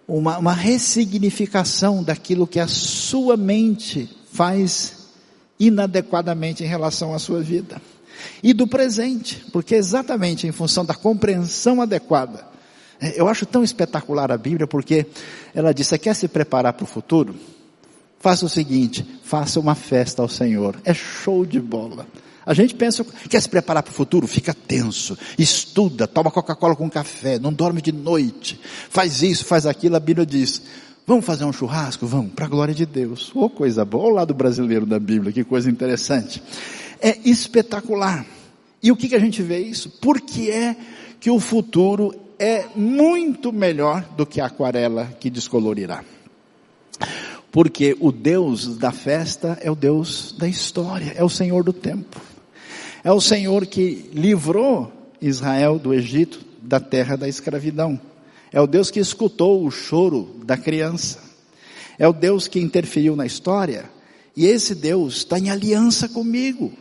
uma, 0.06 0.38
uma 0.38 0.52
ressignificação 0.52 2.02
daquilo 2.02 2.46
que 2.46 2.60
a 2.60 2.66
sua 2.66 3.36
mente 3.36 4.08
faz 4.32 5.08
inadequadamente 5.58 6.64
em 6.64 6.66
relação 6.66 7.14
à 7.14 7.18
sua 7.18 7.40
vida. 7.40 7.80
E 8.42 8.52
do 8.52 8.66
presente, 8.66 9.44
porque 9.52 9.74
exatamente 9.74 10.46
em 10.46 10.52
função 10.52 10.84
da 10.84 10.94
compreensão 10.94 11.80
adequada. 11.80 12.46
É, 13.00 13.20
eu 13.20 13.28
acho 13.28 13.46
tão 13.46 13.64
espetacular 13.64 14.30
a 14.30 14.38
Bíblia 14.38 14.66
porque 14.66 15.06
ela 15.54 15.72
diz: 15.72 15.86
você 15.86 15.98
quer 15.98 16.14
se 16.14 16.28
preparar 16.28 16.72
para 16.72 16.84
o 16.84 16.86
futuro? 16.86 17.34
Faça 18.18 18.46
o 18.46 18.48
seguinte, 18.48 19.04
faça 19.24 19.58
uma 19.58 19.74
festa 19.74 20.22
ao 20.22 20.28
Senhor. 20.28 20.76
É 20.84 20.94
show 20.94 21.44
de 21.44 21.60
bola. 21.60 22.06
A 22.44 22.54
gente 22.54 22.74
pensa, 22.74 23.04
quer 23.28 23.40
se 23.40 23.48
preparar 23.48 23.82
para 23.82 23.92
o 23.92 23.94
futuro? 23.94 24.26
Fica 24.26 24.52
tenso, 24.52 25.16
estuda, 25.38 26.06
toma 26.06 26.30
Coca-Cola 26.30 26.74
com 26.74 26.90
café, 26.90 27.38
não 27.38 27.52
dorme 27.52 27.80
de 27.80 27.92
noite, 27.92 28.58
faz 28.90 29.22
isso, 29.22 29.44
faz 29.44 29.64
aquilo. 29.64 29.96
A 29.96 30.00
Bíblia 30.00 30.26
diz: 30.26 30.62
Vamos 31.06 31.24
fazer 31.24 31.44
um 31.44 31.52
churrasco? 31.52 32.06
Vamos, 32.06 32.32
para 32.32 32.46
a 32.46 32.48
glória 32.48 32.74
de 32.74 32.86
Deus. 32.86 33.32
Oh, 33.34 33.50
coisa 33.50 33.84
boa. 33.84 34.04
Olha 34.04 34.12
o 34.12 34.16
lado 34.16 34.34
brasileiro 34.34 34.86
da 34.86 34.98
Bíblia, 34.98 35.32
que 35.32 35.42
coisa 35.44 35.70
interessante. 35.70 36.42
É 37.00 37.18
espetacular. 37.24 38.24
E 38.82 38.90
o 38.90 38.96
que, 38.96 39.08
que 39.08 39.14
a 39.14 39.20
gente 39.20 39.42
vê 39.42 39.58
isso? 39.58 39.90
Porque 40.00 40.50
é 40.50 40.76
que 41.20 41.30
o 41.30 41.40
futuro 41.40 42.14
é 42.38 42.66
muito 42.74 43.52
melhor 43.52 44.04
do 44.16 44.26
que 44.26 44.40
a 44.40 44.46
aquarela 44.46 45.06
que 45.20 45.30
descolorirá. 45.30 46.04
Porque 47.50 47.96
o 48.00 48.10
Deus 48.10 48.76
da 48.76 48.90
festa 48.90 49.58
é 49.60 49.70
o 49.70 49.76
Deus 49.76 50.34
da 50.38 50.48
história, 50.48 51.12
é 51.16 51.22
o 51.22 51.28
Senhor 51.28 51.62
do 51.62 51.72
tempo. 51.72 52.20
É 53.04 53.10
o 53.10 53.20
Senhor 53.20 53.66
que 53.66 54.10
livrou 54.12 54.92
Israel 55.20 55.78
do 55.78 55.92
Egito, 55.92 56.40
da 56.60 56.78
terra 56.78 57.16
da 57.16 57.28
escravidão. 57.28 58.00
É 58.52 58.60
o 58.60 58.66
Deus 58.66 58.90
que 58.90 59.00
escutou 59.00 59.64
o 59.64 59.70
choro 59.70 60.36
da 60.44 60.56
criança. 60.56 61.18
É 61.98 62.06
o 62.06 62.12
Deus 62.12 62.46
que 62.46 62.60
interferiu 62.60 63.16
na 63.16 63.26
história. 63.26 63.90
E 64.36 64.46
esse 64.46 64.74
Deus 64.74 65.18
está 65.18 65.38
em 65.38 65.50
aliança 65.50 66.08
comigo. 66.08 66.72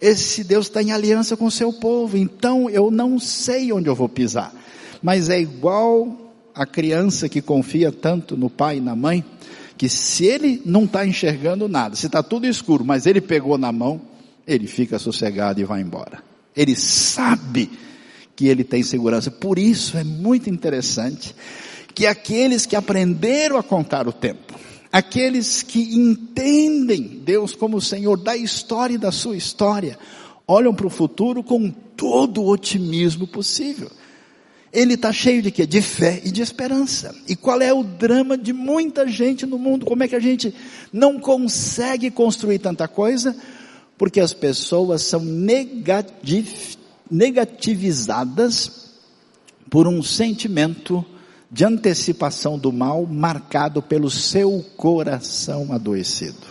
Esse 0.00 0.42
Deus 0.42 0.66
está 0.66 0.82
em 0.82 0.92
aliança 0.92 1.36
com 1.36 1.46
o 1.46 1.50
seu 1.50 1.72
povo. 1.72 2.16
Então 2.16 2.68
eu 2.68 2.90
não 2.90 3.18
sei 3.18 3.72
onde 3.72 3.88
eu 3.88 3.94
vou 3.94 4.08
pisar. 4.08 4.52
Mas 5.00 5.28
é 5.28 5.40
igual 5.40 6.32
a 6.54 6.66
criança 6.66 7.28
que 7.28 7.40
confia 7.40 7.92
tanto 7.92 8.36
no 8.36 8.50
pai 8.50 8.78
e 8.78 8.80
na 8.80 8.96
mãe, 8.96 9.24
que 9.78 9.88
se 9.88 10.24
ele 10.24 10.60
não 10.64 10.84
está 10.84 11.06
enxergando 11.06 11.68
nada, 11.68 11.96
se 11.96 12.06
está 12.06 12.22
tudo 12.22 12.46
escuro, 12.46 12.84
mas 12.84 13.06
ele 13.06 13.20
pegou 13.20 13.56
na 13.56 13.72
mão, 13.72 14.00
ele 14.50 14.66
fica 14.66 14.98
sossegado 14.98 15.60
e 15.60 15.64
vai 15.64 15.80
embora. 15.80 16.24
Ele 16.56 16.74
sabe 16.74 17.70
que 18.34 18.48
ele 18.48 18.64
tem 18.64 18.82
segurança. 18.82 19.30
Por 19.30 19.60
isso 19.60 19.96
é 19.96 20.02
muito 20.02 20.50
interessante 20.50 21.34
que 21.94 22.04
aqueles 22.04 22.66
que 22.66 22.74
aprenderam 22.74 23.56
a 23.56 23.62
contar 23.62 24.08
o 24.08 24.12
tempo, 24.12 24.58
aqueles 24.92 25.62
que 25.62 25.94
entendem 25.94 27.20
Deus 27.24 27.54
como 27.54 27.76
o 27.76 27.80
Senhor 27.80 28.16
da 28.16 28.36
história 28.36 28.94
e 28.94 28.98
da 28.98 29.12
sua 29.12 29.36
história, 29.36 29.96
olham 30.48 30.74
para 30.74 30.86
o 30.86 30.90
futuro 30.90 31.44
com 31.44 31.70
todo 31.70 32.42
o 32.42 32.50
otimismo 32.50 33.28
possível. 33.28 33.88
Ele 34.72 34.94
está 34.94 35.12
cheio 35.12 35.42
de 35.42 35.52
quê? 35.52 35.64
De 35.64 35.80
fé 35.80 36.20
e 36.24 36.30
de 36.32 36.42
esperança. 36.42 37.14
E 37.28 37.36
qual 37.36 37.60
é 37.60 37.72
o 37.72 37.84
drama 37.84 38.36
de 38.36 38.52
muita 38.52 39.06
gente 39.06 39.46
no 39.46 39.58
mundo? 39.58 39.86
Como 39.86 40.02
é 40.02 40.08
que 40.08 40.16
a 40.16 40.20
gente 40.20 40.52
não 40.92 41.20
consegue 41.20 42.10
construir 42.10 42.58
tanta 42.58 42.88
coisa? 42.88 43.36
Porque 44.00 44.18
as 44.18 44.32
pessoas 44.32 45.02
são 45.02 45.20
negativas 45.22 46.80
negativizadas 47.10 48.92
por 49.68 49.86
um 49.86 50.02
sentimento 50.02 51.04
de 51.50 51.66
antecipação 51.66 52.58
do 52.58 52.72
mal 52.72 53.04
marcado 53.04 53.82
pelo 53.82 54.10
seu 54.10 54.64
coração 54.74 55.70
adoecido. 55.70 56.46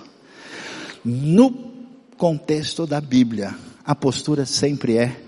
No 1.03 1.51
contexto 2.17 2.85
da 2.85 3.01
Bíblia, 3.01 3.55
a 3.83 3.95
postura 3.95 4.45
sempre 4.45 4.97
é 4.97 5.19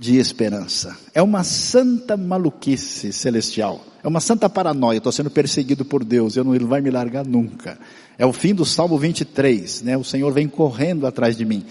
de 0.00 0.16
esperança. 0.16 0.96
É 1.14 1.20
uma 1.20 1.44
santa 1.44 2.16
maluquice 2.16 3.12
celestial. 3.12 3.84
É 4.02 4.08
uma 4.08 4.18
santa 4.18 4.48
paranoia. 4.48 4.96
Estou 4.96 5.12
sendo 5.12 5.28
perseguido 5.28 5.84
por 5.84 6.02
Deus. 6.02 6.36
Eu 6.36 6.42
não, 6.42 6.54
ele 6.54 6.64
vai 6.64 6.80
me 6.80 6.90
largar 6.90 7.22
nunca. 7.22 7.78
É 8.16 8.24
o 8.24 8.32
fim 8.32 8.54
do 8.54 8.64
Salmo 8.64 8.96
23, 8.96 9.82
né? 9.82 9.98
O 9.98 10.04
Senhor 10.04 10.32
vem 10.32 10.48
correndo 10.48 11.06
atrás 11.06 11.36
de 11.36 11.44
mim. 11.44 11.66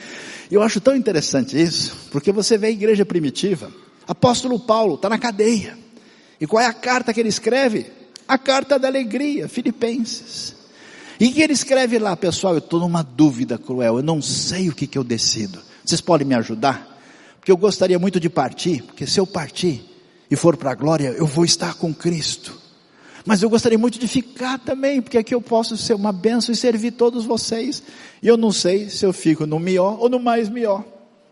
Eu 0.51 0.61
acho 0.61 0.79
tão 0.79 0.95
interessante 0.95 1.59
isso, 1.59 1.95
porque 2.11 2.31
você 2.31 2.55
vê 2.55 2.67
a 2.67 2.71
igreja 2.71 3.03
primitiva. 3.03 3.71
Apóstolo 4.07 4.59
Paulo 4.59 4.93
está 4.93 5.09
na 5.09 5.17
cadeia. 5.17 5.75
E 6.39 6.45
qual 6.45 6.61
é 6.61 6.67
a 6.67 6.73
carta 6.73 7.11
que 7.11 7.19
ele 7.19 7.29
escreve? 7.29 7.87
A 8.27 8.37
carta 8.37 8.77
da 8.77 8.87
alegria, 8.87 9.49
Filipenses. 9.49 10.55
E 11.19 11.31
que 11.31 11.41
ele 11.41 11.53
escreve 11.53 11.97
lá, 11.97 12.15
pessoal, 12.15 12.53
eu 12.53 12.59
estou 12.59 12.79
numa 12.79 13.01
dúvida 13.01 13.57
cruel, 13.57 13.97
eu 13.97 14.03
não 14.03 14.21
sei 14.21 14.69
o 14.69 14.75
que, 14.75 14.85
que 14.85 14.99
eu 14.99 15.03
decido. 15.03 15.59
Vocês 15.83 15.99
podem 15.99 16.27
me 16.27 16.35
ajudar? 16.35 16.88
Porque 17.49 17.53
eu 17.53 17.57
gostaria 17.57 17.97
muito 17.97 18.19
de 18.19 18.29
partir, 18.29 18.83
porque 18.83 19.07
se 19.07 19.19
eu 19.19 19.25
partir 19.25 19.83
e 20.29 20.35
for 20.35 20.55
para 20.55 20.69
a 20.69 20.75
glória, 20.75 21.07
eu 21.17 21.25
vou 21.25 21.43
estar 21.43 21.73
com 21.73 21.91
Cristo. 21.91 22.55
Mas 23.25 23.41
eu 23.41 23.49
gostaria 23.49 23.75
muito 23.75 23.97
de 23.97 24.07
ficar 24.07 24.59
também, 24.59 25.01
porque 25.01 25.17
aqui 25.17 25.33
eu 25.33 25.41
posso 25.41 25.75
ser 25.75 25.95
uma 25.95 26.11
bênção 26.11 26.53
e 26.53 26.55
servir 26.55 26.91
todos 26.91 27.25
vocês. 27.25 27.81
E 28.21 28.27
eu 28.27 28.37
não 28.37 28.51
sei 28.51 28.87
se 28.87 29.03
eu 29.03 29.11
fico 29.11 29.47
no 29.47 29.57
melhor 29.57 29.97
ou 29.99 30.07
no 30.07 30.19
mais 30.19 30.47
melhor. 30.47 30.85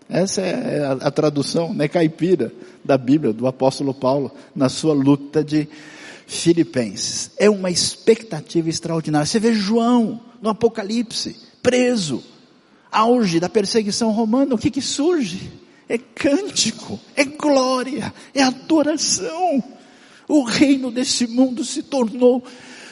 Essa 0.10 0.42
é 0.42 0.86
a, 0.86 0.94
a 0.94 1.12
tradução, 1.12 1.72
né, 1.72 1.88
caipira 1.88 2.52
da 2.84 2.98
Bíblia, 2.98 3.32
do 3.32 3.46
apóstolo 3.46 3.94
Paulo, 3.94 4.32
na 4.56 4.70
sua 4.70 4.96
luta 4.96 5.44
de 5.44 5.70
Filipenses. 6.26 7.30
É 7.38 7.48
uma 7.48 7.70
expectativa 7.70 8.68
extraordinária. 8.70 9.28
Você 9.28 9.40
vê 9.40 9.54
João 9.54 10.20
no 10.42 10.50
Apocalipse, 10.50 11.36
preso, 11.62 12.24
auge 12.92 13.40
da 13.40 13.48
perseguição 13.48 14.10
romana, 14.10 14.56
o 14.56 14.58
que 14.58 14.72
que 14.72 14.82
surge? 14.82 15.67
É 15.90 15.98
cântico, 15.98 17.00
é 17.16 17.24
glória, 17.24 18.14
é 18.34 18.44
adoração. 18.44 19.64
O 20.28 20.44
reino 20.44 20.92
desse 20.92 21.26
mundo 21.28 21.64
se 21.64 21.82
tornou 21.82 22.44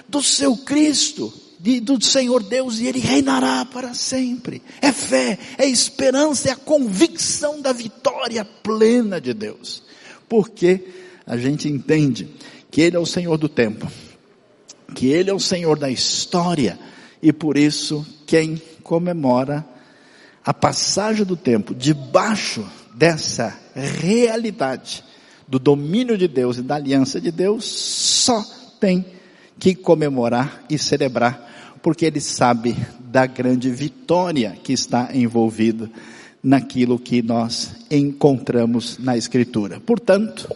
do 0.07 0.21
seu 0.21 0.55
Cristo, 0.55 1.33
de, 1.59 1.79
do 1.79 2.01
Senhor 2.03 2.41
Deus, 2.41 2.79
e 2.79 2.87
Ele 2.87 2.99
reinará 2.99 3.65
para 3.65 3.93
sempre. 3.93 4.61
É 4.81 4.91
fé, 4.91 5.37
é 5.57 5.65
esperança, 5.65 6.49
é 6.49 6.51
a 6.51 6.55
convicção 6.55 7.61
da 7.61 7.73
vitória 7.73 8.45
plena 8.45 9.19
de 9.19 9.33
Deus. 9.33 9.83
Porque 10.29 10.85
a 11.27 11.35
gente 11.37 11.67
entende 11.67 12.29
que 12.71 12.81
Ele 12.81 12.95
é 12.95 12.99
o 12.99 13.05
Senhor 13.05 13.37
do 13.37 13.49
tempo, 13.49 13.91
que 14.93 15.07
Ele 15.07 15.29
é 15.29 15.33
o 15.33 15.39
Senhor 15.39 15.77
da 15.77 15.89
história, 15.89 16.79
e 17.21 17.33
por 17.33 17.57
isso 17.57 18.05
quem 18.25 18.61
comemora 18.81 19.65
a 20.45 20.53
passagem 20.53 21.25
do 21.25 21.35
tempo 21.35 21.73
debaixo 21.73 22.65
dessa 22.95 23.57
realidade 23.75 25.03
do 25.47 25.59
domínio 25.59 26.17
de 26.17 26.27
Deus 26.27 26.57
e 26.57 26.61
da 26.61 26.75
aliança 26.75 27.19
de 27.21 27.31
Deus, 27.31 27.65
só 27.65 28.43
tem 28.79 29.05
que 29.59 29.75
comemorar 29.75 30.63
e 30.69 30.77
celebrar, 30.77 31.77
porque 31.81 32.05
ele 32.05 32.19
sabe 32.19 32.75
da 32.99 33.25
grande 33.25 33.69
vitória 33.69 34.57
que 34.63 34.73
está 34.73 35.09
envolvida 35.13 35.89
naquilo 36.41 36.99
que 36.99 37.21
nós 37.21 37.71
encontramos 37.89 38.97
na 38.99 39.17
Escritura. 39.17 39.79
Portanto, 39.79 40.49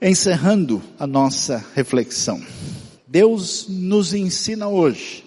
encerrando 0.00 0.82
a 0.98 1.06
nossa 1.06 1.64
reflexão, 1.74 2.40
Deus 3.06 3.66
nos 3.68 4.14
ensina 4.14 4.68
hoje, 4.68 5.24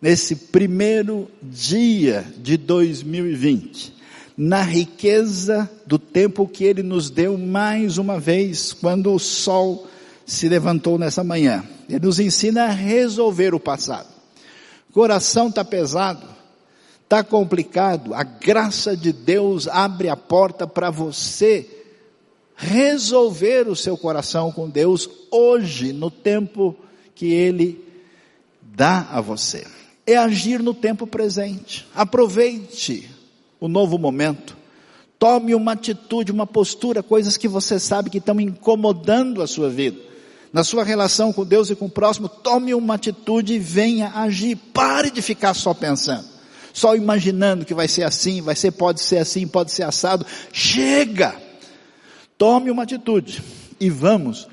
nesse 0.00 0.36
primeiro 0.36 1.30
dia 1.42 2.24
de 2.36 2.56
2020, 2.56 3.93
na 4.36 4.62
riqueza 4.62 5.70
do 5.86 5.98
tempo 5.98 6.48
que 6.48 6.64
Ele 6.64 6.82
nos 6.82 7.10
deu 7.10 7.38
mais 7.38 7.98
uma 7.98 8.18
vez, 8.18 8.72
quando 8.72 9.12
o 9.12 9.18
sol 9.18 9.86
se 10.26 10.48
levantou 10.48 10.98
nessa 10.98 11.22
manhã. 11.22 11.64
Ele 11.88 12.04
nos 12.04 12.18
ensina 12.18 12.64
a 12.64 12.70
resolver 12.70 13.54
o 13.54 13.60
passado. 13.60 14.08
O 14.90 14.92
coração 14.92 15.48
está 15.48 15.64
pesado, 15.64 16.26
está 17.02 17.22
complicado. 17.22 18.14
A 18.14 18.24
graça 18.24 18.96
de 18.96 19.12
Deus 19.12 19.68
abre 19.68 20.08
a 20.08 20.16
porta 20.16 20.66
para 20.66 20.90
você 20.90 21.68
resolver 22.56 23.68
o 23.68 23.76
seu 23.76 23.96
coração 23.96 24.50
com 24.50 24.68
Deus 24.68 25.08
hoje, 25.30 25.92
no 25.92 26.10
tempo 26.10 26.76
que 27.14 27.32
Ele 27.32 27.84
dá 28.62 29.08
a 29.10 29.20
você. 29.20 29.64
É 30.06 30.16
agir 30.16 30.60
no 30.60 30.74
tempo 30.74 31.06
presente. 31.06 31.86
Aproveite 31.94 33.13
o 33.64 33.68
novo 33.68 33.96
momento. 33.96 34.54
Tome 35.18 35.54
uma 35.54 35.72
atitude, 35.72 36.30
uma 36.30 36.46
postura, 36.46 37.02
coisas 37.02 37.38
que 37.38 37.48
você 37.48 37.80
sabe 37.80 38.10
que 38.10 38.18
estão 38.18 38.38
incomodando 38.38 39.40
a 39.40 39.46
sua 39.46 39.70
vida. 39.70 39.98
Na 40.52 40.62
sua 40.62 40.84
relação 40.84 41.32
com 41.32 41.46
Deus 41.46 41.70
e 41.70 41.74
com 41.74 41.86
o 41.86 41.90
próximo, 41.90 42.28
tome 42.28 42.74
uma 42.74 42.96
atitude 42.96 43.54
e 43.54 43.58
venha 43.58 44.12
agir. 44.16 44.54
Pare 44.54 45.10
de 45.10 45.22
ficar 45.22 45.54
só 45.54 45.72
pensando. 45.72 46.26
Só 46.74 46.94
imaginando 46.94 47.64
que 47.64 47.72
vai 47.72 47.88
ser 47.88 48.02
assim, 48.02 48.42
vai 48.42 48.54
ser, 48.54 48.72
pode 48.72 49.00
ser 49.00 49.16
assim, 49.16 49.48
pode 49.48 49.72
ser 49.72 49.84
assado. 49.84 50.26
Chega! 50.52 51.34
Tome 52.36 52.70
uma 52.70 52.82
atitude 52.82 53.42
e 53.80 53.88
vamos, 53.88 54.46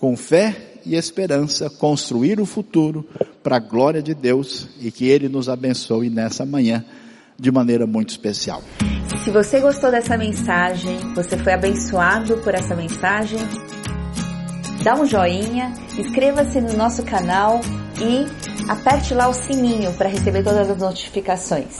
com 0.00 0.16
fé 0.16 0.72
e 0.84 0.96
esperança, 0.96 1.70
construir 1.70 2.40
o 2.40 2.46
futuro 2.46 3.06
para 3.44 3.56
a 3.56 3.60
glória 3.60 4.02
de 4.02 4.12
Deus 4.12 4.66
e 4.80 4.90
que 4.90 5.06
Ele 5.06 5.28
nos 5.28 5.48
abençoe 5.48 6.10
nessa 6.10 6.44
manhã 6.44 6.84
de 7.38 7.50
maneira 7.50 7.86
muito 7.86 8.10
especial. 8.10 8.62
Se 9.22 9.30
você 9.30 9.60
gostou 9.60 9.90
dessa 9.90 10.16
mensagem, 10.16 10.98
você 11.14 11.36
foi 11.36 11.52
abençoado 11.52 12.36
por 12.38 12.54
essa 12.54 12.74
mensagem, 12.74 13.38
dá 14.82 14.94
um 14.94 15.04
joinha, 15.04 15.72
inscreva-se 15.98 16.60
no 16.60 16.74
nosso 16.74 17.02
canal 17.02 17.60
e 18.00 18.26
aperte 18.70 19.14
lá 19.14 19.28
o 19.28 19.32
sininho 19.32 19.92
para 19.94 20.08
receber 20.08 20.42
todas 20.42 20.70
as 20.70 20.78
notificações. 20.78 21.76